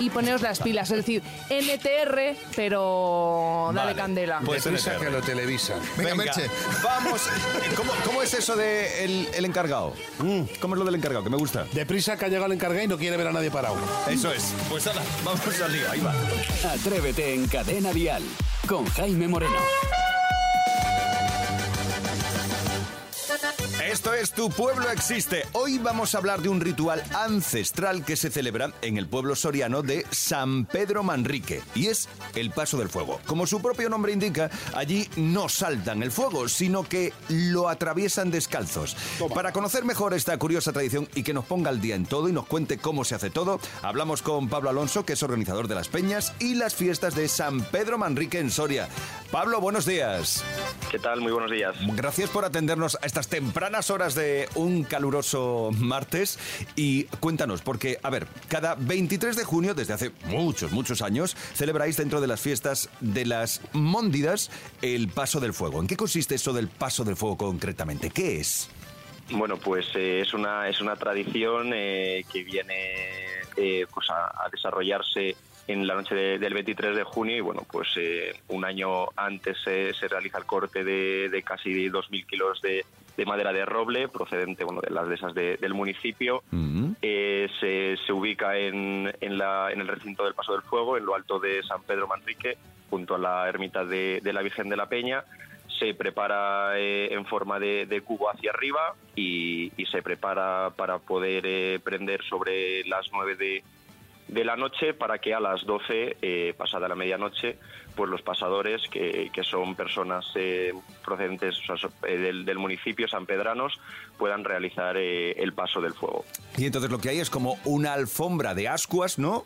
y 0.00 0.10
poneros 0.10 0.42
las 0.42 0.58
pilas. 0.60 0.90
Es 0.90 0.96
decir, 0.98 1.22
NTR, 1.50 2.36
pero 2.56 3.66
dale 3.74 3.88
Vale. 3.92 3.94
candela. 3.96 4.40
Pues 4.44 4.64
Deprisa 4.64 4.94
NTR. 4.94 5.04
que 5.04 5.10
lo 5.10 5.22
televisan. 5.22 5.78
Venga, 5.96 6.14
Merche. 6.14 6.50
Vamos. 6.82 7.22
¿Cómo, 7.76 7.92
cómo 8.04 8.22
es 8.22 8.34
eso 8.34 8.56
de 8.56 9.04
el, 9.04 9.28
el 9.34 9.44
encargado? 9.44 9.94
Mm. 10.18 10.42
¿Cómo 10.60 10.74
es 10.74 10.78
lo 10.80 10.84
del 10.84 10.96
encargado? 10.96 11.22
Que 11.24 11.30
me 11.30 11.36
gusta. 11.36 11.64
Deprisa 11.72 12.16
que 12.16 12.24
ha 12.24 12.28
llegado 12.28 12.46
el 12.46 12.52
encargado 12.52 12.82
y 12.82 12.88
no 12.88 12.98
quiere 12.98 13.16
ver 13.16 13.28
a 13.28 13.32
nadie 13.32 13.50
parado. 13.50 13.76
Eso 14.08 14.32
es. 14.32 14.52
Pues 14.68 14.84
nada, 14.86 15.00
vamos 15.24 15.40
al 15.60 15.72
lío. 15.72 15.90
Ahí 15.90 16.00
va. 16.00 16.12
Atrévete 16.72 17.34
en 17.34 17.46
Cadena 17.46 17.92
Dial 17.92 18.22
con 18.66 18.84
Jaime 18.86 19.28
Moreno. 19.28 19.58
Esto 23.90 24.12
es 24.12 24.32
Tu 24.32 24.50
Pueblo 24.50 24.90
Existe. 24.90 25.44
Hoy 25.54 25.78
vamos 25.78 26.14
a 26.14 26.18
hablar 26.18 26.42
de 26.42 26.50
un 26.50 26.60
ritual 26.60 27.02
ancestral 27.14 28.04
que 28.04 28.16
se 28.16 28.28
celebra 28.28 28.70
en 28.82 28.98
el 28.98 29.06
pueblo 29.06 29.34
soriano 29.34 29.80
de 29.80 30.04
San 30.10 30.66
Pedro 30.66 31.02
Manrique 31.02 31.62
y 31.74 31.86
es 31.86 32.06
el 32.34 32.50
Paso 32.50 32.76
del 32.76 32.90
Fuego. 32.90 33.18
Como 33.24 33.46
su 33.46 33.62
propio 33.62 33.88
nombre 33.88 34.12
indica, 34.12 34.50
allí 34.74 35.08
no 35.16 35.48
saltan 35.48 36.02
el 36.02 36.12
fuego, 36.12 36.50
sino 36.50 36.82
que 36.82 37.14
lo 37.30 37.70
atraviesan 37.70 38.30
descalzos. 38.30 38.94
Para 39.34 39.52
conocer 39.52 39.86
mejor 39.86 40.12
esta 40.12 40.36
curiosa 40.36 40.70
tradición 40.70 41.08
y 41.14 41.22
que 41.22 41.32
nos 41.32 41.46
ponga 41.46 41.70
al 41.70 41.80
día 41.80 41.94
en 41.94 42.04
todo 42.04 42.28
y 42.28 42.32
nos 42.32 42.46
cuente 42.46 42.76
cómo 42.76 43.04
se 43.06 43.14
hace 43.14 43.30
todo, 43.30 43.58
hablamos 43.80 44.20
con 44.20 44.50
Pablo 44.50 44.68
Alonso, 44.68 45.06
que 45.06 45.14
es 45.14 45.22
organizador 45.22 45.66
de 45.66 45.76
las 45.76 45.88
peñas 45.88 46.34
y 46.40 46.56
las 46.56 46.74
fiestas 46.74 47.14
de 47.14 47.26
San 47.26 47.62
Pedro 47.62 47.96
Manrique 47.96 48.38
en 48.38 48.50
Soria. 48.50 48.86
Pablo, 49.30 49.62
buenos 49.62 49.86
días. 49.86 50.44
¿Qué 50.90 50.98
tal? 50.98 51.22
Muy 51.22 51.32
buenos 51.32 51.50
días. 51.50 51.74
Gracias 51.94 52.28
por 52.28 52.44
atendernos 52.44 52.98
a 53.00 53.06
estas 53.06 53.28
tempranas 53.28 53.77
horas 53.90 54.14
de 54.14 54.48
un 54.54 54.84
caluroso 54.84 55.70
martes. 55.78 56.38
Y 56.76 57.04
cuéntanos, 57.20 57.62
porque, 57.62 57.98
a 58.02 58.10
ver, 58.10 58.26
cada 58.48 58.74
23 58.74 59.36
de 59.36 59.44
junio, 59.44 59.74
desde 59.74 59.94
hace 59.94 60.10
muchos, 60.26 60.72
muchos 60.72 61.02
años, 61.02 61.36
celebráis 61.54 61.96
dentro 61.96 62.20
de 62.20 62.26
las 62.26 62.40
fiestas 62.40 62.90
de 63.00 63.24
las 63.24 63.60
Móndidas 63.72 64.50
el 64.82 65.08
Paso 65.08 65.40
del 65.40 65.54
Fuego. 65.54 65.80
¿En 65.80 65.86
qué 65.86 65.96
consiste 65.96 66.34
eso 66.34 66.52
del 66.52 66.68
Paso 66.68 67.04
del 67.04 67.16
Fuego 67.16 67.36
concretamente? 67.36 68.10
¿Qué 68.10 68.40
es? 68.40 68.68
Bueno, 69.30 69.58
pues 69.58 69.86
eh, 69.94 70.20
es 70.20 70.32
una 70.32 70.68
es 70.68 70.80
una 70.80 70.96
tradición 70.96 71.72
eh, 71.74 72.24
que 72.32 72.42
viene 72.44 72.94
eh, 73.56 73.86
pues 73.92 74.08
a, 74.10 74.44
a 74.44 74.48
desarrollarse 74.50 75.36
en 75.68 75.86
la 75.86 75.94
noche 75.94 76.14
de- 76.14 76.38
del 76.38 76.54
23 76.54 76.96
de 76.96 77.04
junio 77.04 77.36
y 77.36 77.40
bueno, 77.40 77.62
pues 77.70 77.88
eh, 77.96 78.34
un 78.48 78.64
año 78.64 79.06
antes 79.16 79.56
eh, 79.66 79.92
se 79.98 80.08
realiza 80.08 80.38
el 80.38 80.44
corte 80.46 80.82
de, 80.82 81.28
de 81.28 81.42
casi 81.42 81.88
2.000 81.88 82.26
kilos 82.26 82.60
de, 82.62 82.84
de 83.16 83.26
madera 83.26 83.52
de 83.52 83.64
roble 83.66 84.08
procedente 84.08 84.64
bueno 84.64 84.80
de 84.80 84.90
las 84.90 85.06
dehesas 85.08 85.34
de- 85.34 85.56
del 85.58 85.74
municipio. 85.74 86.42
Eh, 87.02 87.48
se, 87.60 87.96
se 88.04 88.12
ubica 88.12 88.56
en, 88.56 89.12
en, 89.20 89.38
la- 89.38 89.70
en 89.70 89.80
el 89.80 89.88
recinto 89.88 90.24
del 90.24 90.34
Paso 90.34 90.52
del 90.52 90.62
Fuego, 90.62 90.96
en 90.96 91.04
lo 91.06 91.14
alto 91.14 91.38
de 91.38 91.62
San 91.62 91.82
Pedro 91.82 92.08
Manrique, 92.08 92.56
junto 92.90 93.14
a 93.14 93.18
la 93.18 93.48
ermita 93.48 93.84
de, 93.84 94.20
la 94.24 94.40
Virgen 94.42 94.68
de 94.68 94.76
la 94.76 94.88
Peña. 94.88 95.22
Se 95.78 95.94
prepara 95.94 96.78
eh, 96.78 97.12
en 97.12 97.24
forma 97.26 97.60
de, 97.60 97.84
de 97.86 98.00
cubo 98.00 98.30
hacia 98.30 98.50
arriba 98.50 98.94
y, 99.14 99.70
y 99.76 99.86
se 99.86 100.02
prepara 100.02 100.70
para 100.74 100.98
poder 100.98 101.44
eh, 101.46 101.78
prender 101.84 102.22
sobre 102.24 102.82
las 102.84 103.06
9 103.12 103.36
de, 103.36 103.62
de 104.28 104.44
la 104.44 104.56
noche 104.56 104.94
para 104.94 105.18
que 105.18 105.34
a 105.34 105.40
las 105.40 105.64
12, 105.64 106.16
eh, 106.22 106.54
pasada 106.56 106.86
la 106.88 106.94
medianoche, 106.94 107.58
pues 107.96 108.08
los 108.10 108.22
pasadores, 108.22 108.82
que, 108.90 109.30
que 109.32 109.42
son 109.42 109.74
personas 109.74 110.26
eh, 110.36 110.72
procedentes 111.04 111.58
o 111.58 111.62
sea, 111.64 111.76
so- 111.76 111.92
eh, 112.06 112.16
del, 112.16 112.44
del 112.44 112.58
municipio 112.58 113.08
sanpedranos, 113.08 113.80
puedan 114.18 114.44
realizar 114.44 114.96
eh, 114.96 115.32
el 115.32 115.52
paso 115.52 115.80
del 115.80 115.94
fuego. 115.94 116.24
Y 116.56 116.66
entonces 116.66 116.90
lo 116.90 116.98
que 116.98 117.08
hay 117.08 117.18
es 117.20 117.30
como 117.30 117.58
una 117.64 117.94
alfombra 117.94 118.54
de 118.54 118.68
ascuas, 118.68 119.18
¿no? 119.18 119.44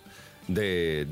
De... 0.48 1.06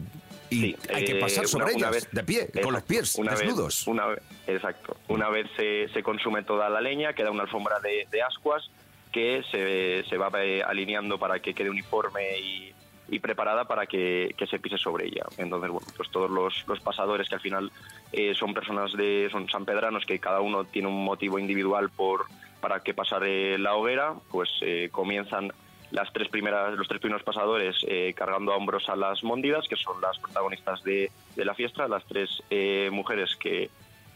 Y 0.52 0.56
Sí, 0.62 0.76
hay 0.92 1.04
que 1.04 1.14
pasar 1.14 1.46
sobre 1.46 1.66
una- 1.66 1.74
una 1.76 1.90
vez- 1.90 2.08
de 2.10 2.24
pie, 2.24 2.48
con 2.60 2.72
los 2.72 2.82
pies 2.82 3.14
una 3.14 3.30
vez- 3.32 3.40
desnudos. 3.42 3.86
una 3.86 4.06
vez- 4.06 4.20
exacto. 4.48 4.96
Una 5.06 5.28
vez 5.30 5.46
se, 5.56 5.88
se 5.94 6.02
consume 6.02 6.42
toda 6.42 6.68
la 6.68 6.80
leña, 6.80 7.12
queda 7.12 7.30
una 7.30 7.44
alfombra 7.44 7.78
de, 7.78 8.08
de 8.10 8.20
ascuas 8.22 8.68
que 9.12 9.42
se, 9.50 10.02
se 10.10 10.16
va 10.16 10.28
alineando 10.66 11.18
para 11.18 11.38
que 11.40 11.54
quede 11.54 11.70
uniforme 11.70 12.36
y, 12.40 12.74
y 13.10 13.18
preparada 13.18 13.64
para 13.64 13.86
que, 13.86 14.34
que 14.38 14.46
se 14.46 14.58
pise 14.60 14.78
sobre 14.78 15.06
ella. 15.06 15.24
Entonces, 15.36 15.70
bueno, 15.70 15.86
pues 15.96 16.10
todos 16.10 16.30
los, 16.30 16.64
los 16.68 16.80
pasadores 16.80 17.28
que 17.28 17.34
al 17.34 17.40
final 17.40 17.70
eh, 18.12 18.34
son 18.34 18.54
personas 18.54 18.92
de 18.92 19.28
son 19.32 19.48
sanpedranos 19.48 20.06
que 20.06 20.18
cada 20.18 20.40
uno 20.40 20.64
tiene 20.64 20.88
un 20.88 21.04
motivo 21.04 21.38
individual 21.38 21.90
por 21.90 22.26
para 22.60 22.80
que 22.80 22.94
pasar 22.94 23.24
eh, 23.24 23.58
la 23.58 23.74
hoguera, 23.74 24.14
pues 24.30 24.50
eh, 24.60 24.90
comienzan 24.92 25.50
las 25.90 26.12
tres 26.12 26.28
primeras, 26.28 26.74
los 26.76 26.86
tres 26.86 27.00
primeros 27.00 27.24
pasadores 27.24 27.74
eh, 27.88 28.12
cargando 28.14 28.52
a 28.52 28.56
hombros 28.56 28.88
a 28.88 28.94
las 28.96 29.24
móndidas, 29.24 29.66
que 29.66 29.76
son 29.76 30.00
las 30.00 30.18
protagonistas 30.18 30.84
de, 30.84 31.10
de 31.34 31.44
la 31.44 31.54
fiesta, 31.54 31.88
las 31.88 32.04
tres 32.04 32.28
eh, 32.50 32.90
mujeres 32.92 33.34
que, 33.36 33.70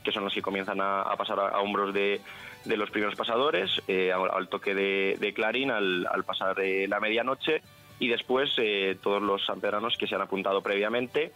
que 0.04 0.12
son 0.12 0.24
las 0.24 0.34
que 0.34 0.42
comienzan 0.42 0.80
a, 0.80 1.00
a 1.02 1.16
pasar 1.16 1.40
a, 1.40 1.48
a 1.48 1.60
hombros 1.60 1.92
de, 1.92 2.20
de 2.64 2.76
los 2.76 2.90
primeros 2.90 3.16
pasadores, 3.16 3.70
eh, 3.88 4.12
al, 4.12 4.30
al 4.30 4.48
toque 4.48 4.74
de, 4.74 5.16
de 5.18 5.32
clarín, 5.32 5.70
al, 5.70 6.06
al 6.06 6.22
pasar 6.22 6.58
la 6.58 7.00
medianoche, 7.00 7.62
y 7.98 8.08
después 8.08 8.50
eh, 8.58 8.96
todos 9.02 9.22
los 9.22 9.44
sanpedranos 9.46 9.96
que 9.96 10.06
se 10.06 10.14
han 10.14 10.22
apuntado 10.22 10.62
previamente, 10.62 11.32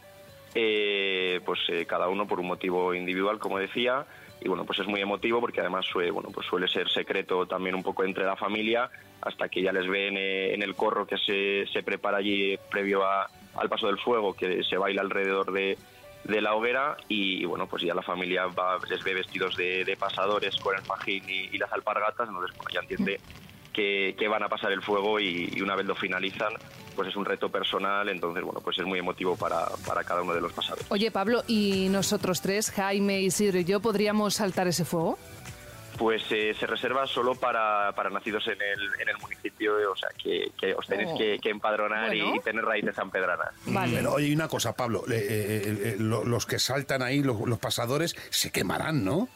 eh, 0.54 1.40
pues 1.44 1.60
eh, 1.68 1.86
cada 1.86 2.08
uno 2.08 2.26
por 2.26 2.40
un 2.40 2.46
motivo 2.46 2.94
individual, 2.94 3.38
como 3.38 3.58
decía, 3.58 4.06
y 4.40 4.48
bueno, 4.48 4.64
pues 4.64 4.78
es 4.78 4.86
muy 4.86 5.00
emotivo 5.00 5.40
porque 5.40 5.60
además 5.60 5.86
bueno, 5.94 6.30
pues 6.32 6.46
suele 6.46 6.68
ser 6.68 6.88
secreto 6.88 7.46
también 7.46 7.74
un 7.74 7.82
poco 7.82 8.04
entre 8.04 8.24
la 8.24 8.36
familia 8.36 8.90
hasta 9.20 9.48
que 9.48 9.62
ya 9.62 9.72
les 9.72 9.88
ven 9.88 10.16
eh, 10.16 10.54
en 10.54 10.62
el 10.62 10.74
corro 10.76 11.06
que 11.06 11.18
se, 11.18 11.66
se 11.72 11.82
prepara 11.82 12.18
allí 12.18 12.56
previo 12.70 13.04
a- 13.04 13.28
al 13.56 13.68
paso 13.68 13.88
del 13.88 13.98
fuego, 13.98 14.34
que 14.34 14.62
se 14.62 14.76
baila 14.76 15.02
alrededor 15.02 15.50
de, 15.52 15.76
de 16.24 16.40
la 16.40 16.54
hoguera 16.54 16.96
y, 17.08 17.44
bueno, 17.44 17.66
pues 17.66 17.82
ya 17.82 17.94
la 17.94 18.02
familia 18.02 18.46
va, 18.46 18.78
les 18.88 19.02
ve 19.02 19.14
vestidos 19.14 19.56
de, 19.56 19.84
de 19.84 19.96
pasadores 19.96 20.54
con 20.60 20.76
el 20.76 20.82
fajín 20.82 21.24
y, 21.28 21.48
y 21.54 21.58
las 21.58 21.72
alpargatas, 21.72 22.28
entonces 22.28 22.56
bueno, 22.56 22.70
ya 22.72 22.80
entiende 22.80 23.20
que, 23.72 24.14
que 24.18 24.28
van 24.28 24.42
a 24.42 24.48
pasar 24.48 24.72
el 24.72 24.82
fuego 24.82 25.20
y, 25.20 25.50
y 25.54 25.60
una 25.62 25.76
vez 25.76 25.86
lo 25.86 25.94
finalizan, 25.94 26.52
pues 26.96 27.08
es 27.08 27.16
un 27.16 27.24
reto 27.24 27.48
personal, 27.48 28.08
entonces 28.08 28.42
bueno, 28.42 28.60
pues 28.60 28.78
es 28.78 28.84
muy 28.84 28.98
emotivo 28.98 29.36
para, 29.36 29.66
para 29.86 30.02
cada 30.04 30.22
uno 30.22 30.34
de 30.34 30.40
los 30.40 30.52
pasadores. 30.52 30.86
Oye, 30.90 31.10
Pablo, 31.10 31.44
¿y 31.46 31.88
nosotros 31.90 32.40
tres, 32.42 32.70
Jaime, 32.70 33.20
Isidro 33.20 33.58
y 33.60 33.64
yo, 33.64 33.80
podríamos 33.80 34.34
saltar 34.34 34.66
ese 34.68 34.84
fuego? 34.84 35.18
Pues 35.96 36.22
eh, 36.30 36.54
se 36.58 36.64
reserva 36.66 37.08
solo 37.08 37.34
para, 37.34 37.90
para 37.92 38.08
nacidos 38.08 38.46
en 38.46 38.52
el, 38.62 39.00
en 39.00 39.08
el 39.08 39.16
municipio, 39.18 39.72
o 39.90 39.96
sea, 39.96 40.08
que, 40.16 40.52
que 40.60 40.72
os 40.72 40.86
tenéis 40.86 41.08
Oh. 41.12 41.18
que, 41.18 41.38
que 41.42 41.50
empadronar 41.50 42.14
y- 42.14 42.20
Bueno. 42.20 42.36
y, 42.36 42.40
tener 42.40 42.64
raíces 42.64 42.94
sanpedranas. 42.94 43.48
Vale. 43.66 43.96
Pero 43.96 44.12
oye, 44.12 44.32
una 44.32 44.46
cosa, 44.46 44.74
Pablo, 44.76 45.02
eh, 45.10 45.14
eh, 45.28 45.62
eh, 45.66 45.96
lo- 45.98 46.24
los 46.24 46.46
que 46.46 46.60
saltan 46.60 47.02
ahí, 47.02 47.20
los, 47.24 47.40
los 47.40 47.58
pasadores, 47.58 48.14
se 48.30 48.52
quemarán, 48.52 49.04
¿no? 49.04 49.28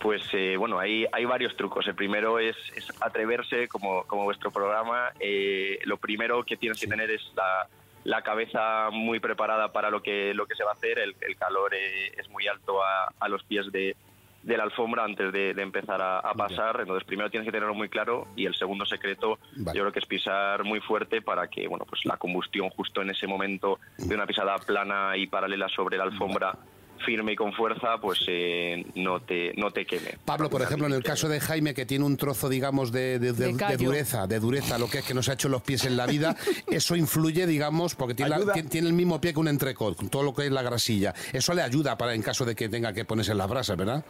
Pues 0.00 0.22
eh, 0.32 0.56
bueno, 0.56 0.78
hay, 0.78 1.06
hay 1.12 1.24
varios 1.24 1.56
trucos. 1.56 1.86
El 1.88 1.94
primero 1.94 2.38
es, 2.38 2.56
es 2.76 2.86
atreverse, 3.00 3.66
como, 3.68 4.04
como 4.04 4.24
vuestro 4.24 4.50
programa. 4.50 5.10
Eh, 5.18 5.78
lo 5.84 5.96
primero 5.96 6.44
que 6.44 6.56
tienes 6.56 6.80
que 6.80 6.86
tener 6.86 7.10
es 7.10 7.22
la, 7.34 7.66
la 8.04 8.22
cabeza 8.22 8.90
muy 8.92 9.18
preparada 9.18 9.72
para 9.72 9.90
lo 9.90 10.00
que, 10.00 10.32
lo 10.34 10.46
que 10.46 10.54
se 10.54 10.62
va 10.62 10.70
a 10.70 10.74
hacer. 10.74 10.98
El, 11.00 11.16
el 11.20 11.36
calor 11.36 11.74
eh, 11.74 12.12
es 12.16 12.28
muy 12.30 12.46
alto 12.46 12.82
a, 12.82 13.08
a 13.18 13.28
los 13.28 13.42
pies 13.42 13.72
de, 13.72 13.96
de 14.44 14.56
la 14.56 14.62
alfombra 14.62 15.02
antes 15.02 15.32
de, 15.32 15.52
de 15.52 15.62
empezar 15.62 16.00
a, 16.00 16.20
a 16.20 16.32
pasar. 16.34 16.80
Entonces, 16.80 17.04
primero 17.04 17.28
tienes 17.28 17.46
que 17.46 17.52
tenerlo 17.52 17.74
muy 17.74 17.88
claro 17.88 18.28
y 18.36 18.46
el 18.46 18.54
segundo 18.54 18.86
secreto 18.86 19.40
Vale. 19.56 19.76
yo 19.76 19.82
creo 19.82 19.92
que 19.92 19.98
es 19.98 20.06
pisar 20.06 20.62
muy 20.62 20.80
fuerte 20.80 21.22
para 21.22 21.48
que 21.48 21.66
bueno 21.66 21.84
pues 21.84 22.04
la 22.04 22.16
combustión 22.16 22.70
justo 22.70 23.02
en 23.02 23.10
ese 23.10 23.26
momento 23.26 23.80
de 23.98 24.14
una 24.14 24.26
pisada 24.26 24.56
plana 24.58 25.16
y 25.16 25.26
paralela 25.26 25.68
sobre 25.68 25.96
la 25.98 26.04
alfombra 26.04 26.56
firme 27.04 27.32
y 27.32 27.36
con 27.36 27.52
fuerza 27.52 27.98
pues 28.00 28.20
eh, 28.28 28.84
no 28.94 29.20
te 29.20 29.52
no 29.56 29.70
te 29.70 29.84
queme. 29.84 30.18
Pablo, 30.24 30.50
por 30.50 30.62
ejemplo, 30.62 30.86
en 30.86 30.92
el 30.92 31.02
caso 31.02 31.28
de 31.28 31.40
Jaime, 31.40 31.74
que 31.74 31.86
tiene 31.86 32.04
un 32.04 32.16
trozo, 32.16 32.48
digamos, 32.48 32.92
de, 32.92 33.18
de- 33.18 33.32
de- 33.32 33.46
De 33.46 33.52
de 33.52 33.56
callo. 33.58 33.86
dureza, 33.86 34.26
de 34.26 34.40
dureza, 34.40 34.78
lo 34.78 34.88
que 34.88 34.98
es 34.98 35.04
que 35.04 35.14
no 35.14 35.22
se 35.22 35.30
ha 35.30 35.34
hecho 35.34 35.48
los 35.48 35.62
pies 35.62 35.84
en 35.84 35.96
la 35.96 36.06
vida, 36.06 36.36
eso 36.70 36.96
influye, 36.96 37.46
digamos, 37.46 37.94
porque 37.94 38.14
tiene, 38.14 38.30
la- 38.38 38.52
tiene- 38.52 38.68
tiene 38.68 38.86
el 38.88 38.92
mismo 38.94 39.20
pie 39.20 39.32
que 39.32 39.40
un 39.40 39.48
entrecot, 39.48 39.96
con 39.96 40.08
todo 40.08 40.22
lo 40.22 40.34
que 40.34 40.46
es 40.46 40.52
la 40.52 40.62
grasilla. 40.62 41.14
Eso 41.32 41.54
le 41.54 41.62
ayuda 41.62 41.96
para 41.98 42.14
en 42.14 42.22
caso 42.22 42.44
de 42.44 42.54
que 42.54 42.68
tenga 42.68 42.92
que 42.92 43.04
ponerse 43.04 43.32
en 43.32 43.38
las 43.38 43.48
brasas, 43.48 43.76
¿verdad? 43.76 44.04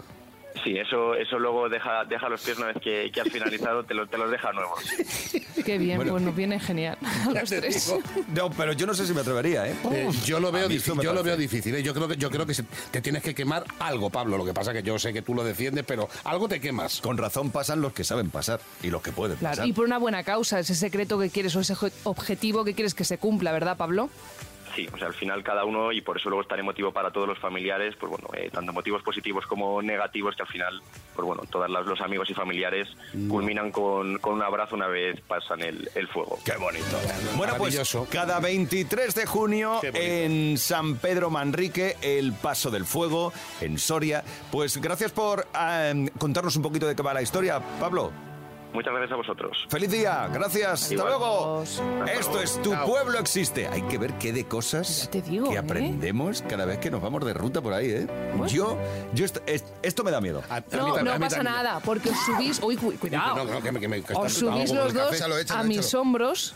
Sí, 0.65 0.77
eso 0.77 1.15
eso 1.15 1.39
luego 1.39 1.69
deja 1.69 2.05
deja 2.05 2.29
los 2.29 2.41
pies 2.43 2.57
una 2.59 2.69
vez 2.69 2.77
que, 2.83 3.11
que 3.13 3.21
has 3.21 3.29
finalizado 3.29 3.85
te, 3.85 3.95
lo- 3.95 4.07
te 4.07 4.19
los 4.19 4.31
deja 4.31 4.53
nuevos. 4.53 4.81
Qué 5.65 5.79
bien, 5.79 5.97
Bueno. 5.97 6.13
pues 6.13 6.23
nos 6.25 6.35
viene 6.37 6.59
genial 6.59 6.97
a 7.27 7.31
los 7.31 7.49
tres. 7.49 7.95
No, 8.35 8.51
pero 8.51 8.73
yo 8.73 8.87
no 8.87 8.95
sé 8.95 9.07
si 9.07 9.13
me 9.13 9.21
atrevería, 9.21 9.69
¿eh? 9.69 9.75
Eh, 9.93 10.09
yo 10.25 10.41
lo 10.41 10.51
veo, 10.53 10.67
a 10.67 10.69
mí 10.69 10.75
difí- 10.77 10.79
eso 10.83 10.95
me 10.97 11.05
yo 11.05 11.13
lo 11.13 11.23
veo 11.23 11.37
difícil. 11.37 11.75
¿eh? 11.75 11.83
Yo 11.83 11.95
creo 11.95 12.09
que, 12.09 12.17
yo 12.17 12.31
creo 12.31 12.47
que 12.47 12.55
se- 12.55 12.65
te 12.91 13.01
tienes 13.01 13.23
que 13.23 13.35
quemar 13.35 13.65
algo, 13.79 14.11
Pablo. 14.11 14.37
Lo 14.39 14.45
que 14.45 14.55
pasa 14.55 14.73
que 14.73 14.83
yo 14.83 14.99
sé 14.99 15.13
que 15.13 15.23
tú 15.23 15.35
lo 15.35 15.45
defiendes, 15.45 15.85
pero 15.87 16.09
algo 16.25 16.49
te 16.49 16.61
quemas. 16.61 17.01
Con 17.01 17.17
razón 17.19 17.51
pasan 17.51 17.81
los 17.81 17.93
que 17.93 18.05
saben 18.05 18.31
pasar 18.31 18.61
y 18.83 18.89
los 18.91 19.03
que 19.03 19.13
pueden 19.13 19.37
Claro, 19.37 19.53
pasar. 19.53 19.67
y 19.69 19.73
por 19.73 19.85
una 19.85 19.99
buena 19.99 20.23
causa, 20.25 20.59
ese 20.59 20.75
secreto 20.75 21.19
que 21.19 21.31
quieres 21.31 21.55
o 21.57 21.61
ese 21.61 21.75
objetivo 22.05 22.65
que 22.65 22.75
quieres 22.75 22.95
que 22.95 23.05
se 23.05 23.19
cumpla, 23.19 23.53
¿verdad, 23.53 23.77
Pablo? 23.77 24.11
Sí, 24.79 24.89
o 24.93 24.99
sea, 24.99 25.09
al 25.09 25.15
final 25.15 25.43
cada 25.43 25.65
uno, 25.65 25.91
y 25.93 26.01
por 26.01 26.17
eso 26.17 26.29
luego 26.29 26.43
estaré 26.43 26.63
motivo 26.63 26.93
para 26.93 27.11
todos 27.11 27.27
los 27.27 27.39
familiares, 27.39 27.95
pues 27.99 28.11
bueno, 28.11 28.29
eh, 28.35 28.49
tanto 28.53 28.73
motivos 28.73 29.03
positivos 29.03 29.45
como 29.47 29.83
negativos, 29.83 30.37
que 30.37 30.43
al 30.43 30.49
final, 30.49 30.81
pues 31.15 31.27
bueno, 31.27 31.43
todos 31.51 31.69
los, 31.69 31.87
los 31.87 32.01
amigos 32.01 32.31
y 32.31 32.35
familiares 32.35 32.89
culminan 33.29 33.73
con, 33.73 34.19
con 34.19 34.35
un 34.35 34.43
abrazo 34.43 34.77
una 34.77 34.87
vez 34.87 35.21
pasan 35.23 35.63
el, 35.63 35.91
el 35.95 36.07
fuego. 36.09 36.39
Qué 36.45 36.57
bonito. 36.57 36.85
Bueno, 37.37 37.55
pues 37.57 37.75
Maravilloso. 37.75 38.07
cada 38.11 38.39
23 38.39 39.15
de 39.15 39.27
junio 39.27 39.81
en 39.83 40.57
San 40.59 40.97
Pedro 40.97 41.31
Manrique, 41.31 41.97
el 42.03 42.33
Paso 42.33 42.71
del 42.71 42.85
Fuego, 42.85 43.33
en 43.61 43.79
Soria. 43.79 44.23
Pues 44.53 44.77
gracias 44.77 45.11
por 45.11 45.47
eh, 45.59 46.11
contarnos 46.19 46.55
un 46.57 46.63
poquito 46.63 46.87
de 46.87 46.95
qué 46.95 47.03
va 47.03 47.15
la 47.15 47.23
historia, 47.23 47.61
Pablo. 47.81 48.28
Muchas 48.73 48.93
gracias 48.93 49.13
a 49.13 49.17
vosotros. 49.17 49.67
Feliz 49.71 49.91
día, 49.91 50.29
gracias, 50.33 50.83
hasta 50.83 50.95
Igual. 50.95 51.09
luego. 51.09 51.59
Adiós. 51.61 51.81
Esto 52.21 52.41
es 52.41 52.63
Tu 52.63 52.71
Chao. 52.71 52.87
Pueblo 52.87 53.19
Existe. 53.19 53.67
Hay 53.67 53.83
que 53.83 53.97
ver 53.99 54.13
qué 54.19 54.33
de 54.33 54.45
cosas 54.47 55.05
Ya 55.05 55.11
te 55.11 55.23
digo, 55.23 55.49
que 55.49 55.55
¿eh? 55.55 55.59
aprendemos 55.59 56.43
cada 56.49 56.65
vez 56.67 56.79
que 56.79 56.91
nos 56.91 57.01
vamos 57.01 57.25
de 57.25 57.33
ruta 57.35 57.61
por 57.63 57.73
ahí, 57.73 57.91
¿eh? 57.91 58.07
Yo, 58.49 58.77
yo 59.15 59.25
esto, 59.25 59.41
es- 59.47 59.65
esto 59.83 60.05
me 60.05 60.11
da 60.11 60.21
miedo. 60.21 60.43
A- 60.51 60.57
a 60.57 60.61
mí 60.61 60.67
No, 60.77 61.03
no 61.03 61.11
a 61.13 61.19
mí 61.19 61.25
pasa 61.25 61.43
nada, 61.43 61.81
porque 61.85 62.11
os 62.11 62.17
subís. 62.27 62.61
Uy, 62.63 62.77
cu- 62.77 62.93
cuidado. 62.99 63.37
No, 63.37 63.45
no, 63.55 63.63
que 63.63 63.73
me, 63.73 63.81
que 63.81 63.89
me- 63.89 64.03
que 64.03 64.13
os 64.13 64.33
subís 64.35 64.71
los 64.71 64.93
dos 64.93 65.03
café. 65.05 65.17
Échalo, 65.17 65.39
échalo, 65.39 65.61
a 65.61 65.63
mis 65.65 65.79
échalo. 65.87 66.03
hombros 66.03 66.55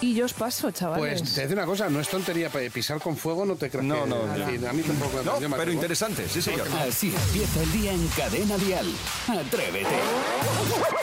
y 0.00 0.14
yo 0.14 0.24
os 0.24 0.32
paso, 0.32 0.70
chavales. 0.70 1.20
Pues 1.20 1.34
te 1.34 1.42
digo 1.46 1.54
una 1.54 1.66
cosa, 1.66 1.88
no 1.90 2.00
es 2.00 2.08
tontería, 2.08 2.48
pa- 2.50 2.60
pisar 2.72 3.00
con 3.00 3.16
fuego 3.16 3.44
no 3.44 3.56
te 3.56 3.68
creas 3.70 3.84
No, 3.84 4.06
no, 4.06 4.16
no. 4.26 4.68
a 4.68 4.72
mí 4.72 4.82
tampoco 4.82 5.22
No, 5.40 5.56
pero 5.56 5.72
interesante, 5.72 6.28
sí, 6.28 6.40
señor. 6.42 6.66
Así 6.86 7.14
empieza 7.14 7.62
el 7.62 7.72
día 7.72 7.92
en 7.92 8.06
Cadena 8.08 8.56
Dial. 8.58 8.86
Atrévete. 9.28 9.88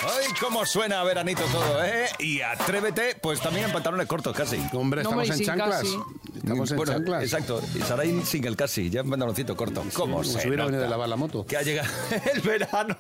Ay, 0.04 0.28
cómo 0.40 0.66
suena 0.66 1.02
a 1.02 1.04
veranito 1.04 1.42
todo, 1.52 1.84
¿eh? 1.84 2.08
Y 2.20 2.42
atrévete, 2.42 3.16
pues 3.22 3.40
también 3.42 3.66
en 3.66 3.72
pantalones 3.72 4.08
cortos 4.08 4.36
casi. 4.36 4.58
Hombre, 4.74 5.02
estamos 5.02 5.30
en 5.30 5.46
chanclas. 5.46 5.82
casi. 5.82 5.98
Estamos 6.38 6.72
en 6.72 6.78
Bueno, 6.78 6.94
chanclas. 6.94 7.24
Exacto. 7.24 7.62
Y 7.76 7.82
Sarain 7.82 8.26
sin 8.26 8.46
el 8.46 8.56
casi, 8.56 8.90
ya 8.90 9.02
en 9.02 9.10
pantaloncito 9.10 9.56
corto. 9.56 9.84
¿Cómo 9.94 10.18
como 10.18 10.24
se 10.24 10.40
si 10.42 10.48
hubiera 10.48 10.66
venido 10.66 10.84
de 10.84 10.90
lavar 10.90 11.10
la 11.10 11.16
moto. 11.16 11.46
Que 11.46 11.58
ha 11.58 11.62
llegado 11.62 11.90
el 12.34 12.42
verano. 12.42 12.98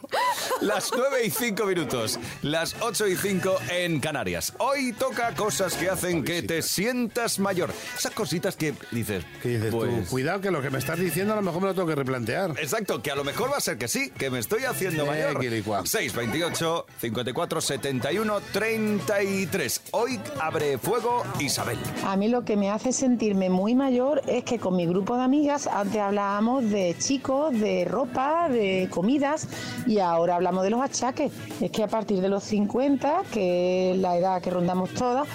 Las 0.62 0.92
9 0.96 1.26
y 1.26 1.30
5 1.32 1.66
minutos. 1.66 2.20
Las 2.42 2.76
8 2.82 3.08
y 3.08 3.16
5 3.16 3.56
en 3.70 4.00
Canarias. 4.00 4.54
Hoy 4.60 4.94
toca 4.94 5.34
cosas 5.36 5.77
que 5.80 5.90
hacen 5.90 6.24
que 6.24 6.42
te 6.42 6.62
sientas 6.62 7.40
mayor. 7.40 7.72
Esas 7.98 8.12
cositas 8.14 8.56
que 8.56 8.74
dices. 8.92 9.24
¿Qué 9.42 9.50
dices 9.50 9.70
tú? 9.72 9.78
pues, 9.80 10.10
Cuidado 10.10 10.42
que 10.42 10.52
lo 10.52 10.62
que 10.62 10.70
me 10.70 10.80
estás 10.80 11.00
diciendo 11.00 11.34
a 11.34 11.36
lo 11.38 11.42
mejor 11.42 11.62
me 11.62 11.68
lo 11.68 11.74
tengo 11.76 11.88
que 11.88 11.96
replantear. 11.96 12.52
Exacto, 12.60 13.02
que 13.02 13.12
a 13.12 13.16
lo 13.16 13.24
mejor 13.24 13.52
va 13.52 13.58
a 13.58 13.62
ser 13.62 13.78
que 13.78 13.88
sí, 13.88 14.12
que 14.18 14.30
me 14.30 14.40
estoy 14.40 14.64
haciendo 14.66 15.04
Eh, 15.04 15.08
mayor. 15.08 15.40
quilicua. 15.40 15.86
628 15.86 16.86
54 17.00 17.62
71 17.62 18.40
33. 18.52 19.82
Hoy 19.92 20.20
abre 20.42 20.78
fuego 20.78 21.24
Isabel. 21.40 21.78
A 22.06 22.16
mí 22.16 22.28
lo 22.28 22.44
que 22.44 22.56
me 22.56 22.70
hace 22.70 22.92
sentirme 22.92 23.50
muy 23.50 23.76
mayor 23.76 24.22
es 24.28 24.44
que 24.44 24.60
con 24.60 24.76
mi 24.76 24.86
grupo 24.86 25.16
de 25.18 25.24
amigas 25.24 25.68
antes 25.68 25.98
hablábamos 26.02 26.70
de 26.70 26.96
chicos, 27.00 27.54
de 27.54 27.86
ropa, 27.86 28.50
de 28.50 28.88
comidas 28.90 29.48
y 29.86 30.00
ahora 30.00 30.36
hablamos 30.36 30.64
de 30.64 30.70
los 30.72 30.82
achaques. 30.82 31.32
Es 31.62 31.72
que 31.72 31.84
a 31.84 31.88
partir 31.88 32.22
de 32.22 32.30
los 32.30 32.44
50, 32.44 33.24
que 33.32 33.92
es 33.92 33.98
la 33.98 34.18
edad 34.18 34.42
que 34.42 34.50
rondamos 34.50 34.90
todas, 34.94 35.28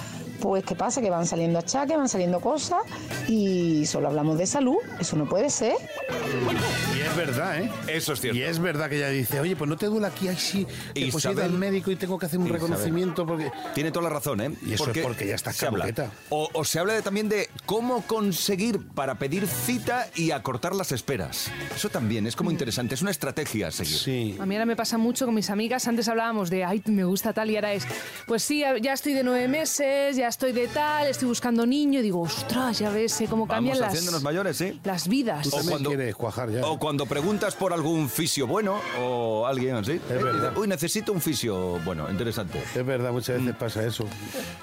pues 0.43 0.65
¿qué 0.65 0.75
pasa? 0.75 0.99
Que 0.99 1.09
van 1.09 1.25
saliendo 1.25 1.57
achaques, 1.57 1.95
van 1.95 2.09
saliendo 2.09 2.41
cosas 2.41 2.79
y 3.29 3.85
solo 3.85 4.09
hablamos 4.09 4.37
de 4.37 4.45
salud. 4.45 4.75
Eso 4.99 5.15
no 5.15 5.25
puede 5.25 5.49
ser. 5.49 5.75
Y 7.15 7.19
es 7.19 7.27
verdad, 7.27 7.61
¿eh? 7.61 7.71
Eso 7.87 8.13
es 8.13 8.21
cierto. 8.21 8.39
Y 8.39 8.43
es 8.43 8.59
verdad 8.59 8.89
que 8.89 8.97
ella 8.97 9.09
dice, 9.09 9.39
oye, 9.39 9.55
pues 9.55 9.69
no 9.69 9.77
te 9.77 9.85
duele 9.87 10.07
aquí, 10.07 10.27
ay 10.27 10.35
sí, 10.37 10.65
que 10.93 11.09
pues 11.11 11.23
Isabel- 11.25 11.45
al 11.45 11.51
médico 11.51 11.91
y 11.91 11.95
tengo 11.95 12.17
que 12.17 12.25
hacer 12.25 12.39
un 12.39 12.45
Isabel. 12.47 12.61
reconocimiento 12.61 13.25
porque... 13.25 13.51
Tiene 13.75 13.91
toda 13.91 14.03
la 14.03 14.09
razón, 14.09 14.41
¿eh? 14.41 14.51
Y 14.65 14.73
eso 14.73 14.89
es 14.91 14.97
porque 14.99 15.27
ya 15.27 15.35
habla. 15.35 15.53
caduqueta. 15.85 16.11
O, 16.29 16.49
o 16.53 16.63
se 16.65 16.79
habla 16.79 16.93
de- 16.93 17.01
también 17.01 17.29
de 17.29 17.49
cómo 17.65 18.01
conseguir 18.03 18.79
para 18.95 19.15
pedir 19.15 19.47
cita 19.47 20.07
y 20.15 20.31
acortar 20.31 20.75
las 20.75 20.91
esperas. 20.91 21.51
Eso 21.75 21.89
también 21.89 22.25
es 22.27 22.35
como 22.35 22.51
interesante, 22.51 22.95
es 22.95 23.01
una 23.01 23.11
estrategia 23.11 23.67
a 23.67 23.71
seguir. 23.71 23.97
Sí. 23.97 24.37
A 24.39 24.45
mí 24.45 24.55
ahora 24.55 24.65
me 24.65 24.75
pasa 24.75 24.97
mucho 24.97 25.25
con 25.25 25.35
mis 25.35 25.49
amigas. 25.49 25.87
Antes 25.87 26.07
hablábamos 26.07 26.49
de, 26.49 26.63
ay, 26.65 26.81
me 26.85 27.03
gusta 27.03 27.33
tal, 27.33 27.49
y 27.51 27.55
ahora 27.55 27.73
es, 27.73 27.85
pues 28.27 28.43
sí, 28.43 28.63
ya 28.81 28.93
estoy 28.93 29.13
de 29.13 29.23
nueve 29.23 29.47
meses, 29.47 30.15
ya 30.15 30.27
estoy 30.27 30.51
de 30.51 30.67
tal, 30.67 31.07
estoy 31.07 31.27
buscando 31.27 31.65
niño. 31.65 31.99
Y 31.99 32.03
digo, 32.03 32.21
ostras, 32.21 32.79
ya 32.79 32.89
ves 32.89 33.19
eh, 33.21 33.27
cómo 33.29 33.47
cambian 33.47 33.73
Vamos 33.75 33.79
las, 33.81 33.89
haciéndonos 33.93 34.23
mayores, 34.23 34.57
¿sí? 34.57 34.79
las 34.83 35.07
vidas. 35.07 35.47
Quieres 35.83 36.15
cuajar 36.15 36.49
ya. 36.49 36.65
o 36.65 36.79
cuando 36.79 37.02
preguntas 37.05 37.55
por 37.55 37.73
algún 37.73 38.09
fisio 38.09 38.47
bueno 38.47 38.79
o 38.99 39.45
alguien 39.45 39.75
así. 39.75 39.93
eh, 39.93 40.01
verdad. 40.09 40.57
Uy, 40.57 40.67
necesito 40.67 41.11
un 41.11 41.21
fisio 41.21 41.79
bueno, 41.85 42.09
interesante. 42.09 42.61
Es 42.75 42.85
verdad, 42.85 43.11
muchas 43.11 43.39
veces 43.39 43.55
pasa 43.55 43.85
eso. 43.85 44.05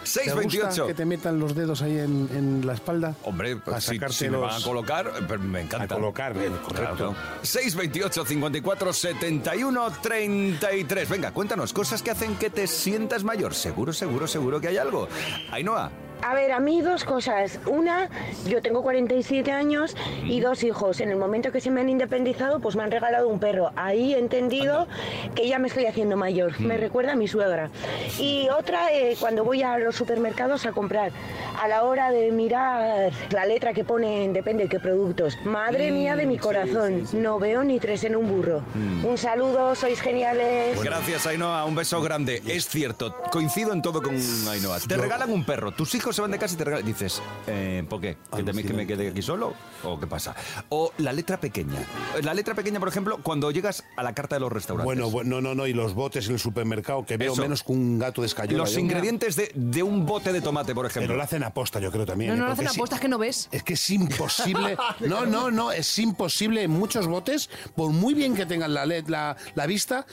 ¿Te 0.03 0.07
628. 0.09 0.67
gusta 0.67 0.87
que 0.87 0.95
te 0.95 1.05
metan 1.05 1.39
los 1.39 1.55
dedos 1.55 1.83
ahí 1.83 1.99
en, 1.99 2.29
en 2.35 2.67
la 2.67 2.75
espalda? 2.75 3.15
Hombre, 3.25 3.59
a 3.73 3.81
si, 3.81 3.99
si 4.11 4.29
me 4.29 4.37
van 4.37 4.61
a 4.61 4.65
colocar, 4.65 5.13
me 5.41 5.61
encanta. 5.63 5.95
A 5.95 5.99
colocar, 5.99 6.35
bien, 6.35 6.53
correcto. 6.65 6.97
Claro. 6.97 7.15
628 7.43 8.25
54 8.25 8.93
71 8.93 9.91
33. 10.03 11.09
Venga, 11.09 11.33
cuéntanos 11.33 11.73
cosas 11.73 12.03
que 12.03 12.11
hacen 12.11 12.37
que 12.37 12.51
te 12.51 12.67
sientas 12.67 13.25
mayor. 13.25 13.55
Seguro, 13.55 13.93
seguro, 13.93 14.27
seguro 14.27 14.61
que 14.61 14.69
hay 14.69 14.77
algo. 14.77 15.09
Ainhoa. 15.51 15.91
A 16.23 16.35
ver, 16.35 16.53
a 16.53 16.61
mí 16.61 16.83
dos 16.83 17.05
cosas. 17.05 17.59
Una, 17.67 18.09
yo 18.47 18.61
tengo 18.61 18.83
47 18.83 19.51
años 19.53 19.97
y 20.25 20.41
dos 20.41 20.63
hijos. 20.63 21.01
En 21.01 21.11
el 21.11 21.17
momento 21.17 21.51
que 21.51 21.61
se 21.61 21.71
me 21.71 21.81
han 21.81 21.89
independizado, 21.89 22.61
pues 22.61 22.77
me 22.77 22.83
han 22.83 22.91
regalado 22.91 23.29
un 23.29 23.39
perro. 23.39 23.73
Ahí 23.77 24.15
he 24.15 24.19
entendido 24.19 24.87
que 25.35 25.49
ya 25.49 25.59
me 25.59 25.69
estoy 25.69 25.87
haciendo 25.87 26.17
mayor. 26.17 26.61
Me 26.61 26.77
recuerda 26.77 27.13
a 27.13 27.17
mi 27.17 27.27
suegra. 27.27 27.71
Y 28.19 28.49
otra, 28.51 28.93
eh, 28.93 29.17
cuando 29.19 29.45
voy 29.45 29.63
a 29.63 29.79
los 29.79 29.97
supermercados 29.97 30.67
a 30.67 30.73
comprar, 30.73 31.13
a 31.61 31.69
la 31.69 31.85
hora 31.85 32.11
de 32.11 32.31
mirar 32.33 33.13
la 33.31 33.47
letra 33.47 33.73
que 33.73 33.85
ponen, 33.85 34.33
depende 34.33 34.65
de 34.65 34.69
qué 34.69 34.79
productos. 34.79 35.39
Madre 35.45 35.91
mía 35.91 36.17
de 36.17 36.27
mi 36.27 36.39
corazón, 36.39 37.05
no 37.13 37.39
veo 37.39 37.65
ni 37.65 37.79
tres 37.79 38.05
en 38.05 38.17
un 38.17 38.29
burro. 38.29 38.63
Un 39.05 39.17
saludo, 39.17 39.75
sois 39.75 40.01
geniales. 40.01 40.83
Gracias, 40.83 41.27
Ainhoa. 41.27 41.65
Un 41.65 41.75
beso 41.75 42.01
grande. 42.03 42.43
Es 42.47 42.69
cierto, 42.69 43.15
coincido 43.31 43.73
en 43.73 43.83
todo 43.83 44.03
con 44.03 44.17
Ainhoa. 44.49 44.81
Te 44.81 44.97
regalan 44.97 45.31
un 45.31 45.45
perro. 45.45 45.73
Tus 45.73 45.95
hijos 45.95 46.10
se 46.13 46.23
van 46.23 46.31
de 46.31 46.39
casa 46.39 46.55
y 46.55 46.59
te 46.59 46.65
regalan. 46.65 46.87
Dices, 46.87 47.21
eh, 47.47 47.85
¿por 47.89 48.01
qué? 48.01 48.17
¿Que, 48.35 48.45
que 48.45 48.73
me 48.73 48.87
quede 48.87 49.09
aquí 49.09 49.23
solo? 49.23 49.55
¿O 49.85 49.99
qué 49.99 50.07
pasa? 50.07 50.35
O 50.69 50.93
la 50.99 51.13
letra 51.13 51.39
pequeña. 51.41 51.79
La 52.23 52.35
letra 52.35 52.55
pequeña, 52.55 52.79
por 52.81 52.89
ejemplo, 52.89 53.19
cuando 53.23 53.51
llegas 53.51 53.85
a 53.97 54.03
la 54.03 54.15
carta 54.15 54.37
de 54.37 54.41
los 54.41 54.53
restaurantes. 54.53 54.85
Bueno, 54.85 55.11
bueno, 55.11 55.41
no, 55.41 55.49
no, 55.51 55.55
no, 55.55 55.67
y 55.67 55.73
los 55.73 55.95
botes 55.95 56.27
en 56.27 56.35
el 56.35 56.39
supermercado, 56.41 57.05
que 57.05 57.17
veo 57.17 57.33
Eso. 57.33 57.43
menos 57.43 57.63
que 57.63 57.73
un 57.73 57.99
gato 57.99 58.21
de 58.23 58.27
escayola. 58.27 58.59
Los 58.59 58.77
ingredientes 58.77 59.37
de, 59.37 59.51
de 59.55 59.83
un 59.83 60.07
bote 60.07 60.33
de 60.33 60.41
tomate, 60.41 60.75
por 60.75 60.87
Pero 60.87 60.91
ejemplo. 61.01 61.17
lo 61.17 61.23
hacen 61.23 61.43
aposta, 61.43 61.81
yo 61.81 61.91
creo 61.91 62.07
también. 62.07 62.31
No, 62.31 62.35
¿eh? 62.35 62.39
no, 62.39 62.45
no 62.45 62.51
Porque 62.51 62.63
hacen 62.67 62.75
sí- 62.75 62.79
apuestas 62.81 63.01
que 63.01 63.09
no 63.09 63.19
ves. 63.19 63.49
Es 63.53 63.63
que 63.63 63.75
es 63.75 63.91
imposible. 63.91 64.77
No, 65.01 65.25
no, 65.27 65.51
no, 65.51 65.73
es 65.73 65.99
imposible 65.99 66.63
en 66.63 66.71
muchos 66.71 67.07
botes, 67.07 67.49
por 67.75 67.91
muy 67.91 68.15
bien 68.15 68.35
que 68.35 68.47
tengan 68.47 68.75
la, 68.75 68.85
la, 68.87 69.37
la 69.55 69.67
vista, 69.67 70.07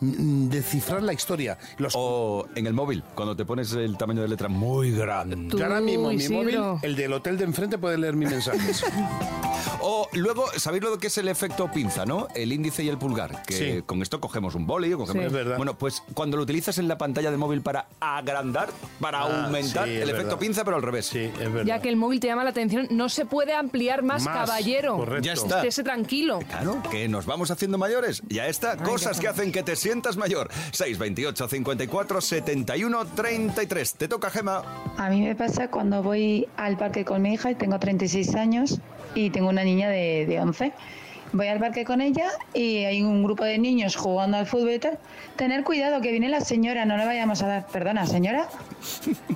descifrar 0.00 1.02
la 1.02 1.12
historia. 1.12 1.58
Los, 1.78 1.94
O 1.96 2.46
en 2.54 2.66
el 2.66 2.72
móvil, 2.74 3.02
cuando 3.14 3.34
te 3.36 3.44
pones 3.44 3.72
el 3.72 3.96
tamaño 3.96 4.22
de 4.22 4.28
letra 4.28 4.48
muy 4.48 4.90
grande. 4.92 5.36
Tú, 5.48 5.58
yo 5.58 5.64
ahora 5.64 5.80
mismo 5.80 6.10
mi 6.12 6.28
móvil, 6.28 6.58
el 6.82 6.96
del 6.96 7.12
hotel 7.12 7.38
de 7.38 7.44
enfrente 7.44 7.78
puede 7.78 7.98
leer 7.98 8.14
mis 8.14 8.30
mensajes. 8.30 8.84
O 9.86 10.08
luego, 10.14 10.46
¿sabéis 10.56 10.82
lo 10.82 10.98
que 10.98 11.08
es 11.08 11.18
el 11.18 11.28
efecto 11.28 11.70
pinza, 11.70 12.06
no? 12.06 12.28
El 12.34 12.52
índice 12.52 12.82
y 12.82 12.88
el 12.88 12.96
pulgar. 12.96 13.42
Que 13.42 13.52
Sí. 13.76 13.82
con 13.84 14.00
esto 14.00 14.18
cogemos 14.18 14.54
un 14.54 14.66
boli 14.66 14.90
o 14.94 14.98
cogemos. 14.98 15.22
Sí. 15.22 15.26
Es 15.26 15.32
verdad. 15.32 15.56
Bueno, 15.58 15.76
pues 15.76 16.02
cuando 16.14 16.38
lo 16.38 16.42
utilizas 16.42 16.78
en 16.78 16.88
la 16.88 16.96
pantalla 16.96 17.30
de 17.30 17.36
móvil 17.36 17.60
para 17.60 17.86
agrandar, 18.00 18.70
para 18.98 19.18
Ah, 19.20 19.44
aumentar, 19.44 19.86
sí, 19.86 19.94
el 19.96 20.08
efecto 20.08 20.38
pinza, 20.38 20.64
pero 20.64 20.76
al 20.76 20.82
revés. 20.82 21.06
Sí, 21.06 21.18
es 21.18 21.38
verdad. 21.52 21.64
Ya 21.66 21.80
que 21.82 21.90
el 21.90 21.96
móvil 21.96 22.18
te 22.18 22.28
llama 22.28 22.44
la 22.44 22.50
atención, 22.50 22.86
no 22.90 23.10
se 23.10 23.26
puede 23.26 23.52
ampliar 23.52 24.02
más, 24.02 24.22
Más, 24.24 24.34
caballero. 24.46 24.96
correcto. 24.96 25.24
Ya 25.26 25.32
está. 25.34 25.56
Estése 25.58 25.82
tranquilo. 25.82 26.38
Claro, 26.48 26.82
que 26.90 27.06
nos 27.08 27.26
vamos 27.26 27.50
haciendo 27.50 27.76
mayores. 27.76 28.22
Ya 28.28 28.46
está, 28.46 28.78
cosas 28.78 29.20
que 29.20 29.28
hacen 29.28 29.52
que 29.52 29.62
te 29.62 29.76
sientas 29.84 30.16
mayor. 30.16 30.48
628 30.72 31.46
54 31.46 32.20
71 32.20 33.04
33. 33.14 33.94
Te 33.94 34.08
toca, 34.08 34.30
Gema. 34.30 34.62
A 34.96 35.10
mí 35.10 35.20
me 35.20 35.34
pasa 35.34 35.68
cuando 35.68 36.02
voy 36.02 36.48
al 36.56 36.78
parque 36.78 37.04
con 37.04 37.20
mi 37.20 37.34
hija 37.34 37.50
y 37.50 37.54
tengo 37.54 37.78
36 37.78 38.34
años 38.34 38.80
y 39.14 39.28
tengo 39.28 39.50
una 39.50 39.62
niña 39.62 39.90
de, 39.90 40.24
de 40.26 40.40
11. 40.40 40.72
Voy 41.32 41.48
al 41.48 41.58
parque 41.58 41.84
con 41.84 42.00
ella 42.00 42.30
y 42.54 42.84
hay 42.84 43.02
un 43.02 43.22
grupo 43.24 43.44
de 43.44 43.58
niños 43.58 43.96
jugando 43.96 44.38
al 44.38 44.46
fútbol 44.46 44.70
y 44.70 44.78
tal. 44.78 44.98
Tener 45.36 45.64
cuidado 45.64 46.00
que 46.00 46.12
viene 46.12 46.30
la 46.30 46.40
señora, 46.40 46.86
no 46.86 46.96
le 46.96 47.04
vayamos 47.04 47.42
a 47.42 47.46
dar. 47.46 47.66
Perdona, 47.66 48.06
señora. 48.06 48.48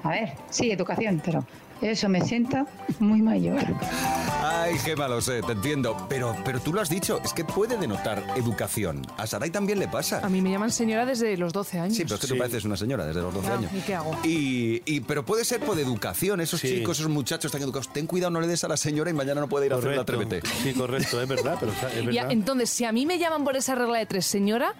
A 0.02 0.10
ver, 0.10 0.32
sí, 0.48 0.70
educación, 0.70 1.20
pero 1.22 1.44
eso 1.82 2.08
me 2.08 2.22
sienta 2.22 2.66
muy 3.00 3.20
mayor. 3.20 3.60
Ay, 4.50 4.78
Gema, 4.78 5.08
lo 5.08 5.20
sé, 5.20 5.42
te 5.42 5.52
entiendo. 5.52 6.06
Pero, 6.08 6.34
pero 6.44 6.58
tú 6.60 6.72
lo 6.72 6.80
has 6.80 6.88
dicho, 6.88 7.20
es 7.24 7.32
que 7.34 7.44
puede 7.44 7.76
denotar 7.76 8.24
educación. 8.36 9.02
A 9.18 9.26
Saray 9.26 9.50
también 9.50 9.78
le 9.78 9.88
pasa. 9.88 10.20
A 10.24 10.28
mí 10.28 10.40
me 10.40 10.50
llaman 10.50 10.70
señora 10.70 11.04
desde 11.04 11.36
los 11.36 11.52
12 11.52 11.78
años. 11.80 11.96
Sí, 11.96 12.04
pero 12.04 12.14
es 12.14 12.20
que 12.22 12.26
tú 12.28 12.38
pareces 12.38 12.64
una 12.64 12.76
señora 12.76 13.04
desde 13.04 13.20
los 13.20 13.34
12 13.34 13.48
Ah, 13.50 13.54
años. 13.58 13.72
¿y 13.74 13.80
qué 13.80 13.94
hago? 13.94 14.16
Y, 14.24 14.82
y- 14.86 15.00
pero 15.00 15.24
puede 15.24 15.44
ser 15.44 15.60
por 15.60 15.78
educación, 15.78 16.40
esos 16.40 16.60
Sí. 16.60 16.68
chicos, 16.78 16.98
esos 16.98 17.10
muchachos 17.10 17.52
tan 17.52 17.60
educados. 17.62 17.92
Ten 17.92 18.06
cuidado, 18.06 18.30
no 18.30 18.40
le 18.40 18.46
des 18.46 18.64
a 18.64 18.68
la 18.68 18.76
señora 18.76 19.10
y 19.10 19.12
mañana 19.12 19.40
no 19.40 19.48
puede 19.48 19.66
ir 19.66 19.72
a 19.72 19.76
hacer 19.76 19.94
la 19.94 20.02
atrévete. 20.02 20.40
Sí, 20.62 20.72
correcto, 20.72 21.20
es 21.20 21.28
verdad, 21.28 21.56
pero 21.60 21.72
es 21.72 21.80
Ya, 22.14 22.22
verdad. 22.22 22.32
entonces, 22.32 22.70
si 22.70 22.84
a 22.84 22.92
mí 22.92 23.04
me 23.06 23.18
llaman 23.18 23.44
por 23.44 23.56
esa 23.56 23.74
regla 23.74 23.98
de 23.98 24.06
tres, 24.06 24.24
señora, 24.26 24.74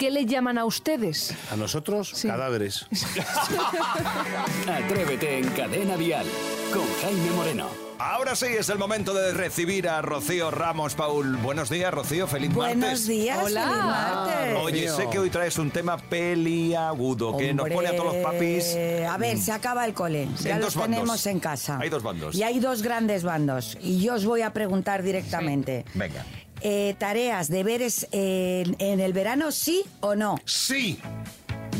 ¿qué 0.00 0.10
le 0.10 0.24
llaman 0.24 0.56
a 0.56 0.64
ustedes? 0.64 1.34
A 1.52 1.56
nosotros, 1.56 2.10
Sí. 2.14 2.26
cadáveres. 2.26 2.86
Atrévete 4.66 5.38
en 5.38 5.48
Cadena 5.50 5.96
Dial 5.98 6.26
con 6.72 6.82
Jaime 7.02 7.30
Moreno. 7.36 7.68
Ahora 7.98 8.34
sí 8.34 8.46
es 8.46 8.70
el 8.70 8.78
momento 8.78 9.12
de 9.12 9.34
recibir 9.34 9.86
a 9.86 10.00
Rocío 10.00 10.50
Ramos 10.50 10.94
Paul. 10.94 11.36
Buenos 11.36 11.68
días, 11.68 11.92
Rocío. 11.92 12.26
Feliz 12.26 12.50
Buenos 12.54 12.78
martes. 12.78 13.06
días, 13.06 13.38
Hola. 13.44 13.62
feliz 13.62 13.84
martes. 13.84 14.58
Oye, 14.62 14.88
sé 14.88 15.10
que 15.10 15.18
hoy 15.18 15.28
traes 15.28 15.58
un 15.58 15.70
tema 15.70 15.98
peliagudo 15.98 17.36
que 17.36 17.52
nos 17.52 17.68
pone 17.68 17.88
a 17.88 17.96
todos 17.96 18.14
los 18.14 18.24
papis. 18.24 18.74
A 19.06 19.18
ver, 19.18 19.36
se 19.36 19.52
acaba 19.52 19.84
el 19.84 19.92
cole. 19.92 20.28
Sí, 20.38 20.44
ya 20.44 20.56
los 20.58 20.74
bandos. 20.74 20.96
tenemos 20.96 21.26
en 21.26 21.40
casa. 21.40 21.78
Hay 21.78 21.90
dos 21.90 22.02
bandos. 22.02 22.34
Y 22.34 22.42
hay 22.42 22.58
dos 22.58 22.80
grandes 22.80 23.22
bandos. 23.22 23.76
Y 23.82 24.00
yo 24.00 24.14
os 24.14 24.24
voy 24.24 24.40
a 24.40 24.52
preguntar 24.54 25.02
directamente. 25.02 25.84
Venga. 25.92 26.24
Eh, 26.62 26.94
tareas, 26.98 27.48
deberes 27.48 28.06
eh, 28.12 28.64
en, 28.66 28.76
en 28.78 29.00
el 29.00 29.12
verano, 29.12 29.50
sí 29.52 29.84
o 30.00 30.14
no? 30.14 30.38
Sí. 30.44 30.98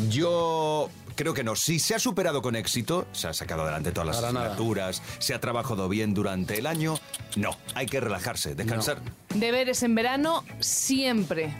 Yo 0.08 0.88
creo 1.16 1.34
que 1.34 1.44
no. 1.44 1.54
Si 1.56 1.78
se 1.78 1.94
ha 1.94 1.98
superado 1.98 2.40
con 2.42 2.56
éxito, 2.56 3.06
se 3.12 3.28
ha 3.28 3.32
sacado 3.34 3.62
adelante 3.62 3.92
todas 3.92 4.06
las 4.08 4.16
Para 4.16 4.32
nada. 4.32 4.46
asignaturas, 4.46 5.02
se 5.18 5.34
ha 5.34 5.40
trabajado 5.40 5.88
bien 5.88 6.14
durante 6.14 6.58
el 6.58 6.66
año, 6.66 6.98
no. 7.36 7.56
Hay 7.74 7.86
que 7.86 8.00
relajarse, 8.00 8.54
descansar. 8.54 9.00
Deberes 9.34 9.82
en 9.82 9.94
verano 9.94 10.44
siempre. 10.60 11.54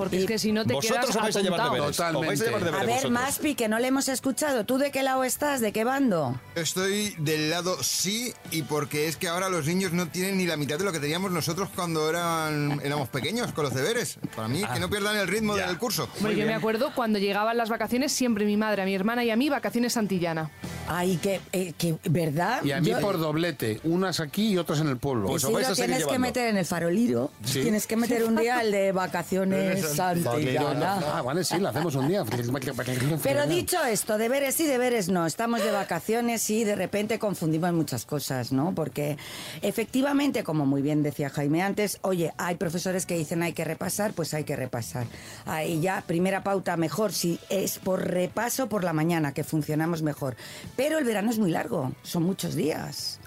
Porque 0.00 0.16
es 0.20 0.24
que 0.26 0.38
si 0.38 0.50
no 0.50 0.64
te 0.64 0.72
Vosotros 0.72 1.10
quedas 1.10 1.22
vais 1.22 1.36
a 1.36 1.40
llevar 1.42 1.62
deberes. 1.70 2.00
Os 2.00 2.26
vais 2.26 2.40
a 2.40 2.44
llevar 2.46 2.62
A 2.62 2.78
ver, 2.78 2.86
vosotros. 2.86 3.10
Maspi, 3.12 3.54
que 3.54 3.68
no 3.68 3.78
le 3.78 3.88
hemos 3.88 4.08
escuchado. 4.08 4.64
¿Tú 4.64 4.78
de 4.78 4.90
qué 4.90 5.02
lado 5.02 5.24
estás? 5.24 5.60
¿De 5.60 5.72
qué 5.72 5.84
bando? 5.84 6.40
Estoy 6.54 7.14
del 7.18 7.50
lado 7.50 7.82
sí 7.82 8.32
y 8.50 8.62
porque 8.62 9.08
es 9.08 9.18
que 9.18 9.28
ahora 9.28 9.50
los 9.50 9.66
niños 9.66 9.92
no 9.92 10.08
tienen 10.08 10.38
ni 10.38 10.46
la 10.46 10.56
mitad 10.56 10.78
de 10.78 10.84
lo 10.84 10.92
que 10.92 11.00
teníamos 11.00 11.32
nosotros 11.32 11.68
cuando 11.74 12.08
eran, 12.08 12.80
éramos 12.82 13.10
pequeños 13.10 13.52
con 13.52 13.64
los 13.64 13.74
deberes. 13.74 14.18
Para 14.34 14.48
mí, 14.48 14.62
que 14.72 14.80
no 14.80 14.88
pierdan 14.88 15.16
el 15.16 15.28
ritmo 15.28 15.54
del 15.54 15.76
curso. 15.76 16.08
Yo 16.18 16.46
me 16.46 16.54
acuerdo 16.54 16.94
cuando 16.94 17.18
llegaban 17.18 17.58
las 17.58 17.68
vacaciones, 17.68 18.10
siempre 18.10 18.46
mi 18.46 18.56
madre, 18.56 18.80
a 18.80 18.84
mi 18.86 18.94
hermana 18.94 19.22
y 19.22 19.30
a 19.30 19.36
mí, 19.36 19.50
vacaciones 19.50 19.92
Santillana. 19.92 20.50
Ay, 20.88 21.18
que, 21.18 21.40
eh, 21.52 21.72
que 21.78 21.94
¿verdad? 22.08 22.64
Y 22.64 22.72
a 22.72 22.80
mí 22.80 22.88
Yo- 22.88 23.00
por 23.00 23.18
doblete, 23.18 23.80
unas 23.84 24.18
aquí 24.18 24.52
y 24.54 24.58
otras 24.58 24.80
en 24.80 24.88
el 24.88 24.96
pueblo. 24.96 25.36
Y 25.36 25.38
sí, 25.38 25.46
lo 25.52 25.74
tienes 25.74 26.06
que 26.06 26.18
meter 26.18 26.48
en 26.48 26.56
el 26.56 26.64
faroliro. 26.64 27.30
Sí. 27.44 27.60
Tienes 27.62 27.86
que 27.86 27.96
meter 27.96 28.24
un 28.24 28.36
día 28.36 28.60
el 28.62 28.72
de 28.72 28.92
vacaciones 28.92 29.89
Santillana. 29.94 31.00
Ah, 31.14 31.22
vale, 31.22 31.44
sí, 31.44 31.58
lo 31.58 31.68
hacemos 31.68 31.94
un 31.94 32.08
día. 32.08 32.24
Pero 33.22 33.46
dicho 33.46 33.82
esto, 33.84 34.18
deberes 34.18 34.54
sí, 34.54 34.66
deberes 34.66 35.08
no. 35.08 35.26
Estamos 35.26 35.62
de 35.62 35.70
vacaciones 35.70 36.48
y 36.50 36.64
de 36.64 36.74
repente 36.74 37.18
confundimos 37.18 37.72
muchas 37.72 38.04
cosas, 38.04 38.52
¿no? 38.52 38.74
Porque 38.74 39.16
efectivamente, 39.62 40.44
como 40.44 40.66
muy 40.66 40.82
bien 40.82 41.02
decía 41.02 41.30
Jaime 41.30 41.62
antes, 41.62 41.98
oye, 42.02 42.32
hay 42.38 42.56
profesores 42.56 43.06
que 43.06 43.16
dicen 43.16 43.42
hay 43.42 43.52
que 43.52 43.64
repasar, 43.64 44.12
pues 44.12 44.34
hay 44.34 44.44
que 44.44 44.56
repasar. 44.56 45.06
Ahí 45.46 45.80
ya, 45.80 46.02
primera 46.06 46.42
pauta, 46.42 46.76
mejor 46.76 47.12
si 47.12 47.38
es 47.48 47.78
por 47.78 48.06
repaso 48.06 48.68
por 48.68 48.84
la 48.84 48.92
mañana, 48.92 49.32
que 49.32 49.44
funcionamos 49.44 50.02
mejor. 50.02 50.36
Pero 50.76 50.98
el 50.98 51.04
verano 51.04 51.30
es 51.30 51.38
muy 51.38 51.50
largo, 51.50 51.92
son 52.02 52.22
muchos 52.22 52.54
días. 52.54 53.20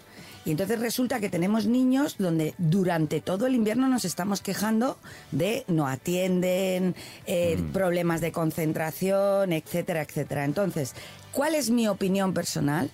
Y 0.45 0.51
entonces 0.51 0.79
resulta 0.79 1.19
que 1.19 1.29
tenemos 1.29 1.65
niños 1.65 2.15
donde 2.17 2.53
durante 2.57 3.21
todo 3.21 3.47
el 3.47 3.55
invierno 3.55 3.87
nos 3.87 4.03
estamos 4.03 4.41
quejando 4.41 4.97
de 5.31 5.63
no 5.67 5.87
atienden, 5.87 6.95
eh, 7.25 7.57
problemas 7.71 8.19
de 8.19 8.31
concentración, 8.31 9.53
etcétera, 9.53 10.01
etcétera. 10.01 10.43
Entonces, 10.43 10.93
¿cuál 11.31 11.55
es 11.55 11.69
mi 11.69 11.87
opinión 11.87 12.33
personal? 12.33 12.91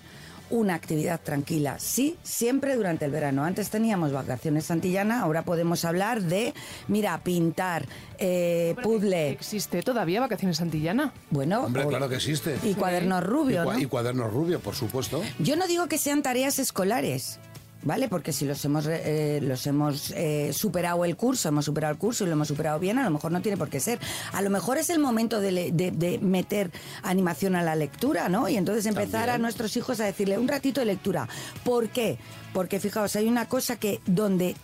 Una 0.50 0.74
actividad 0.74 1.20
tranquila, 1.20 1.78
sí, 1.78 2.16
siempre 2.24 2.74
durante 2.74 3.04
el 3.04 3.12
verano. 3.12 3.44
Antes 3.44 3.70
teníamos 3.70 4.10
vacaciones 4.12 4.64
Santillana, 4.66 5.22
ahora 5.22 5.42
podemos 5.44 5.84
hablar 5.84 6.22
de, 6.22 6.52
mira, 6.88 7.16
pintar, 7.22 7.86
eh, 8.18 8.74
puzzle. 8.82 9.30
¿Existe 9.30 9.82
todavía 9.82 10.20
vacaciones 10.20 10.56
Santillana? 10.56 11.12
Bueno, 11.30 11.62
Hombre, 11.66 11.84
o- 11.84 11.88
claro 11.88 12.08
que 12.08 12.16
existe. 12.16 12.56
Y 12.64 12.74
cuadernos 12.74 13.22
rubio, 13.24 13.62
Y, 13.62 13.66
cua- 13.66 13.72
¿no? 13.74 13.78
y 13.78 13.86
cuadernos 13.86 14.32
rubio, 14.32 14.58
por 14.58 14.74
supuesto. 14.74 15.22
Yo 15.38 15.54
no 15.54 15.68
digo 15.68 15.86
que 15.86 15.98
sean 15.98 16.20
tareas 16.22 16.58
escolares. 16.58 17.38
¿Vale? 17.82 18.08
Porque 18.08 18.32
si 18.34 18.44
los 18.44 18.62
hemos, 18.66 18.84
eh, 18.86 19.40
los 19.42 19.66
hemos 19.66 20.10
eh, 20.10 20.52
superado 20.52 21.02
el 21.06 21.16
curso, 21.16 21.48
hemos 21.48 21.64
superado 21.64 21.92
el 21.92 21.98
curso 21.98 22.24
y 22.24 22.26
lo 22.26 22.34
hemos 22.34 22.48
superado 22.48 22.78
bien, 22.78 22.98
a 22.98 23.04
lo 23.04 23.10
mejor 23.10 23.32
no 23.32 23.40
tiene 23.40 23.56
por 23.56 23.70
qué 23.70 23.80
ser. 23.80 23.98
A 24.34 24.42
lo 24.42 24.50
mejor 24.50 24.76
es 24.76 24.90
el 24.90 24.98
momento 24.98 25.40
de, 25.40 25.50
le- 25.50 25.72
de- 25.72 25.90
de 25.90 26.18
meter 26.18 26.70
animación 27.02 27.56
a 27.56 27.62
la 27.62 27.74
lectura, 27.76 28.28
¿no? 28.28 28.50
Y 28.50 28.56
entonces 28.58 28.84
empezar 28.84 29.30
a 29.30 29.38
nuestros 29.38 29.74
hijos 29.78 29.98
a 30.00 30.04
decirle 30.04 30.36
un 30.38 30.46
ratito 30.46 30.80
de 30.80 30.86
lectura. 30.86 31.26
¿Por 31.64 31.88
qué? 31.88 32.18
Porque 32.52 32.80
fijaos, 32.80 33.16
hay 33.16 33.26
una 33.28 33.48
cosa 33.48 33.76
que 33.76 34.00
donde 34.04 34.56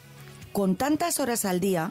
con 0.52 0.76
tantas 0.76 1.18
horas 1.18 1.46
al 1.46 1.58
día, 1.58 1.90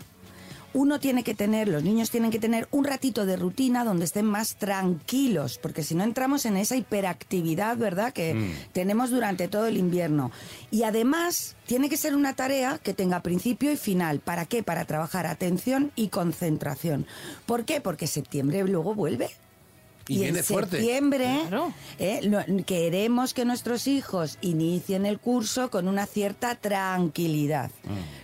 uno 0.75 0.99
tiene 0.99 1.23
que 1.23 1.33
tener, 1.33 1.69
los 1.69 1.83
niños 1.83 2.11
tienen 2.11 2.31
que 2.31 2.39
tener 2.39 2.67
un 2.69 2.83
ratito 2.83 3.25
de 3.25 3.37
rutina 3.37 3.85
donde 3.85 4.03
estén 4.03 4.25
más 4.25 4.57
tranquilos, 4.57 5.57
porque 5.57 5.83
si 5.83 5.95
no 5.95 6.03
entramos 6.03 6.45
en 6.45 6.57
esa 6.57 6.75
hiperactividad, 6.75 7.77
¿verdad?, 7.77 8.11
que 8.11 8.53
tenemos 8.73 9.09
durante 9.09 9.47
todo 9.47 9.67
el 9.67 9.77
invierno. 9.77 10.31
Y 10.71 10.83
además, 10.83 11.55
tiene 11.65 11.87
que 11.87 11.95
ser 11.95 12.13
una 12.13 12.33
tarea 12.33 12.77
que 12.77 12.93
tenga 12.93 13.21
principio 13.21 13.71
y 13.71 13.77
final. 13.77 14.19
¿Para 14.19 14.43
qué? 14.45 14.63
Para 14.63 14.83
trabajar 14.83 15.27
atención 15.27 15.93
y 15.95 16.09
concentración. 16.09 17.07
¿Por 17.45 17.63
qué? 17.63 17.79
Porque 17.79 18.05
septiembre 18.05 18.61
luego 18.67 18.93
vuelve. 18.93 19.29
Y 20.07 20.19
viene 20.19 20.39
en 20.39 20.45
fuerte. 20.45 20.77
septiembre 20.77 21.39
eh, 21.99 22.19
no- 22.27 22.63
queremos 22.65 23.33
que 23.33 23.43
nuestros 23.45 23.87
hijos 23.87 24.37
inicien 24.41 25.05
el 25.05 25.19
curso 25.19 25.71
con 25.71 25.87
una 25.87 26.05
cierta 26.05 26.55
tranquilidad. 26.55 27.71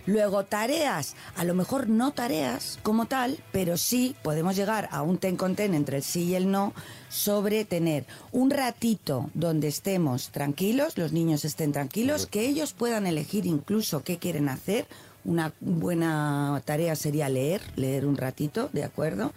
Luego, 0.06 0.44
tareas, 0.44 1.14
a 1.36 1.44
lo 1.44 1.54
mejor 1.54 1.88
no 1.88 2.12
tareas 2.12 2.78
como 2.82 3.06
tal, 3.06 3.38
pero 3.52 3.76
sí 3.76 4.14
podemos 4.22 4.54
llegar 4.56 4.88
a 4.92 5.02
un 5.02 5.18
ten 5.18 5.36
con 5.36 5.54
ten 5.56 5.74
entre 5.74 5.96
el 5.98 6.02
sí 6.02 6.22
y 6.24 6.34
el 6.34 6.50
no 6.50 6.72
sobre 7.08 7.64
tener 7.64 8.04
un 8.30 8.50
ratito 8.50 9.30
donde 9.34 9.68
estemos 9.68 10.30
tranquilos, 10.30 10.96
los 10.98 11.12
niños 11.12 11.44
estén 11.44 11.72
tranquilos, 11.72 12.26
que 12.26 12.46
ellos 12.46 12.72
puedan 12.72 13.06
elegir 13.06 13.44
incluso 13.46 14.02
qué 14.04 14.18
quieren 14.18 14.48
hacer. 14.48 14.86
Una 15.24 15.52
buena 15.60 16.60
tarea 16.64 16.96
sería 16.96 17.28
leer, 17.28 17.62
leer 17.76 18.06
un 18.06 18.16
ratito, 18.16 18.70
¿de 18.72 18.82
acuerdo? 18.82 19.32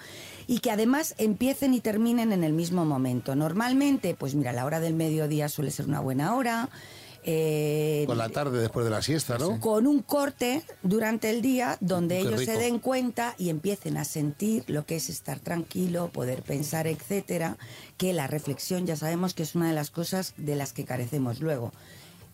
Y 0.47 0.59
que 0.59 0.71
además 0.71 1.15
empiecen 1.17 1.73
y 1.73 1.79
terminen 1.81 2.31
en 2.31 2.43
el 2.43 2.53
mismo 2.53 2.85
momento. 2.85 3.35
Normalmente, 3.35 4.15
pues 4.15 4.35
mira, 4.35 4.53
la 4.53 4.65
hora 4.65 4.79
del 4.79 4.93
mediodía 4.93 5.49
suele 5.49 5.71
ser 5.71 5.87
una 5.87 5.99
buena 5.99 6.35
hora. 6.35 6.69
eh, 7.23 8.03
Por 8.05 8.17
la 8.17 8.29
tarde, 8.29 8.59
después 8.59 8.85
de 8.85 8.91
la 8.91 9.01
siesta, 9.01 9.39
¿no? 9.39 9.59
con 9.59 9.87
un 9.87 10.03
corte 10.03 10.61
durante 10.83 11.31
el 11.31 11.41
día 11.41 11.77
donde 11.81 12.19
Qué 12.19 12.27
ellos 12.27 12.45
se 12.45 12.57
den 12.57 12.77
cuenta 12.77 13.33
y 13.39 13.49
empiecen 13.49 13.97
a 13.97 14.05
sentir 14.05 14.63
lo 14.67 14.85
que 14.85 14.97
es 14.97 15.09
estar 15.09 15.39
tranquilo, 15.39 16.09
poder 16.11 16.43
pensar, 16.43 16.85
etcétera, 16.85 17.57
que 17.97 18.13
la 18.13 18.27
reflexión 18.27 18.85
ya 18.85 18.95
sabemos 18.95 19.33
que 19.33 19.41
es 19.41 19.55
una 19.55 19.69
de 19.69 19.73
las 19.73 19.89
cosas 19.89 20.35
de 20.37 20.55
las 20.55 20.71
que 20.71 20.85
carecemos 20.85 21.39
luego. 21.41 21.73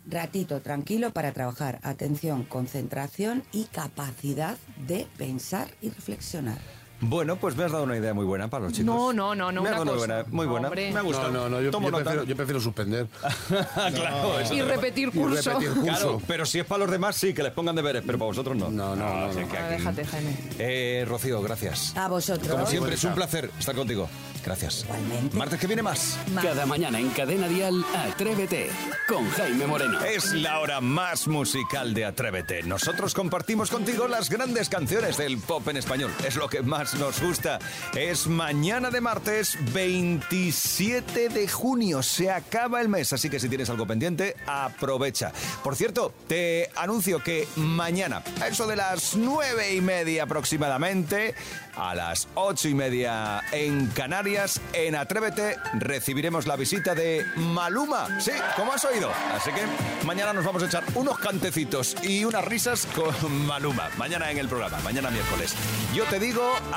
Ratito 0.06 0.60
tranquilo 0.62 1.12
para 1.14 1.32
trabajar 1.32 1.80
atención, 1.84 2.44
concentración 2.44 3.44
y 3.54 3.66
capacidad 3.66 4.58
de 4.88 5.08
pensar 5.18 5.70
y 5.82 5.90
reflexionar. 5.90 6.58
Bueno, 7.02 7.36
pues 7.36 7.56
me 7.56 7.64
has 7.64 7.72
dado 7.72 7.84
una 7.84 7.98
idea 7.98 8.14
muy 8.14 8.26
buena 8.26 8.48
para 8.48 8.66
los 8.66 8.74
chicos. 8.74 8.86
No, 8.86 9.12
no, 9.12 9.34
no, 9.36 9.52
no, 9.52 9.62
Me 9.64 9.70
una 9.70 9.80
dado 9.80 9.86
cosa. 9.94 9.98
buena, 9.98 10.26
muy 10.30 10.46
buena. 10.46 10.68
Hombre. 10.68 10.92
Me 10.92 11.00
ha 11.00 11.02
gustado. 11.02 11.32
No, 11.32 11.50
no, 11.50 11.50
no, 11.50 11.62
yo, 11.62 11.72
prefiero, 11.72 12.24
yo 12.24 12.36
prefiero 12.36 12.62
suspender. 12.62 13.08
claro, 13.76 14.40
eso 14.40 14.54
Y 14.54 14.62
repetir 14.62 15.10
Y 15.10 15.12
curso. 15.12 15.50
repetir 15.50 15.70
curso. 15.74 15.84
Claro, 15.84 16.22
pero 16.28 16.46
si 16.46 16.60
es 16.60 16.66
para 16.66 16.80
los 16.84 16.92
demás, 16.92 17.16
sí, 17.16 17.34
que 17.34 17.44
les 17.44 17.52
pongan 17.54 17.76
deberes, 17.76 18.04
pero 18.06 18.18
para 18.18 18.28
vosotros 18.28 18.56
no. 18.56 18.70
No, 18.70 18.96
no, 18.96 19.04
no, 19.06 19.06
no. 19.06 19.26
Ah, 19.26 19.30
aquí- 19.30 19.74
déjate, 19.78 20.06
Jaime. 20.06 20.38
Eh, 20.60 21.06
Rocío, 21.08 21.42
gracias. 21.42 21.96
A 21.98 22.08
vosotros. 22.08 22.48
Como 22.48 22.66
siempre, 22.68 22.94
es 22.96 23.04
un 23.04 23.14
placer 23.14 23.50
estar 23.60 23.76
contigo. 23.76 24.08
Gracias. 24.44 24.86
Igualmente. 24.86 25.38
Martes 25.38 25.60
que 25.60 25.68
viene 25.68 25.84
más. 25.84 26.18
Cada 26.42 26.66
mañana 26.66 27.00
en 27.00 27.10
Cadena 27.10 27.48
Dial, 27.48 27.86
Atrévete 27.96 28.72
con 29.08 29.30
Jaime 29.32 29.68
Moreno. 29.68 30.04
Es 30.04 30.34
la 30.34 30.60
hora 30.60 30.82
más 30.82 31.28
musical 31.28 31.94
de 31.94 32.06
Atrévete. 32.06 32.64
Nosotros 32.64 33.14
compartimos 33.14 33.70
contigo 33.70 34.08
las 34.08 34.30
grandes 34.32 34.68
canciones 34.68 35.18
del 35.18 35.38
pop 35.38 35.68
en 35.68 35.78
español. 35.78 36.12
Es 36.26 36.38
lo 36.38 36.48
que 36.50 36.64
más 36.64 36.91
nos 36.96 37.22
gusta. 37.22 37.60
Es 37.96 38.28
mañana 38.28 38.90
de 38.90 39.02
martes 39.02 39.58
27 39.74 41.30
de 41.30 41.48
junio. 41.48 42.04
Se 42.04 42.32
acaba 42.32 42.82
el 42.82 42.90
mes, 42.90 43.14
así 43.14 43.30
que 43.30 43.40
si 43.40 43.50
tienes 43.50 43.70
algo 43.70 43.86
pendiente, 43.86 44.36
aprovecha. 44.48 45.32
Por 45.64 45.76
cierto, 45.76 46.14
te 46.28 46.70
anuncio 46.76 47.24
que 47.24 47.48
mañana, 47.56 48.24
a 48.42 48.48
eso 48.48 48.68
de 48.68 48.76
las 48.76 49.16
nueve 49.16 49.74
y 49.74 49.82
media 49.82 50.24
aproximadamente, 50.24 51.36
a 51.76 51.96
las 51.96 52.28
ocho 52.36 52.68
y 52.68 52.74
media 52.74 53.42
en 53.52 53.88
Canarias, 53.88 54.60
en 54.74 54.96
Atrévete, 54.96 55.58
recibiremos 55.74 56.48
la 56.48 56.56
visita 56.56 56.96
de 56.96 57.26
Maluma. 57.36 58.20
Sí, 58.20 58.32
como 58.56 58.74
has 58.74 58.84
oído. 58.86 59.12
Así 59.34 59.52
que 59.52 59.62
mañana 60.06 60.34
nos 60.34 60.46
vamos 60.46 60.64
a 60.64 60.66
echar 60.66 60.84
unos 60.96 61.20
cantecitos 61.20 61.96
y 62.04 62.26
unas 62.26 62.46
risas 62.46 62.88
con 62.88 63.46
Maluma. 63.46 63.90
Mañana 63.98 64.32
en 64.32 64.38
el 64.38 64.48
programa, 64.48 64.80
mañana 64.80 65.10
miércoles. 65.10 65.56
Yo 65.94 66.04
te 66.06 66.20
digo, 66.20 66.54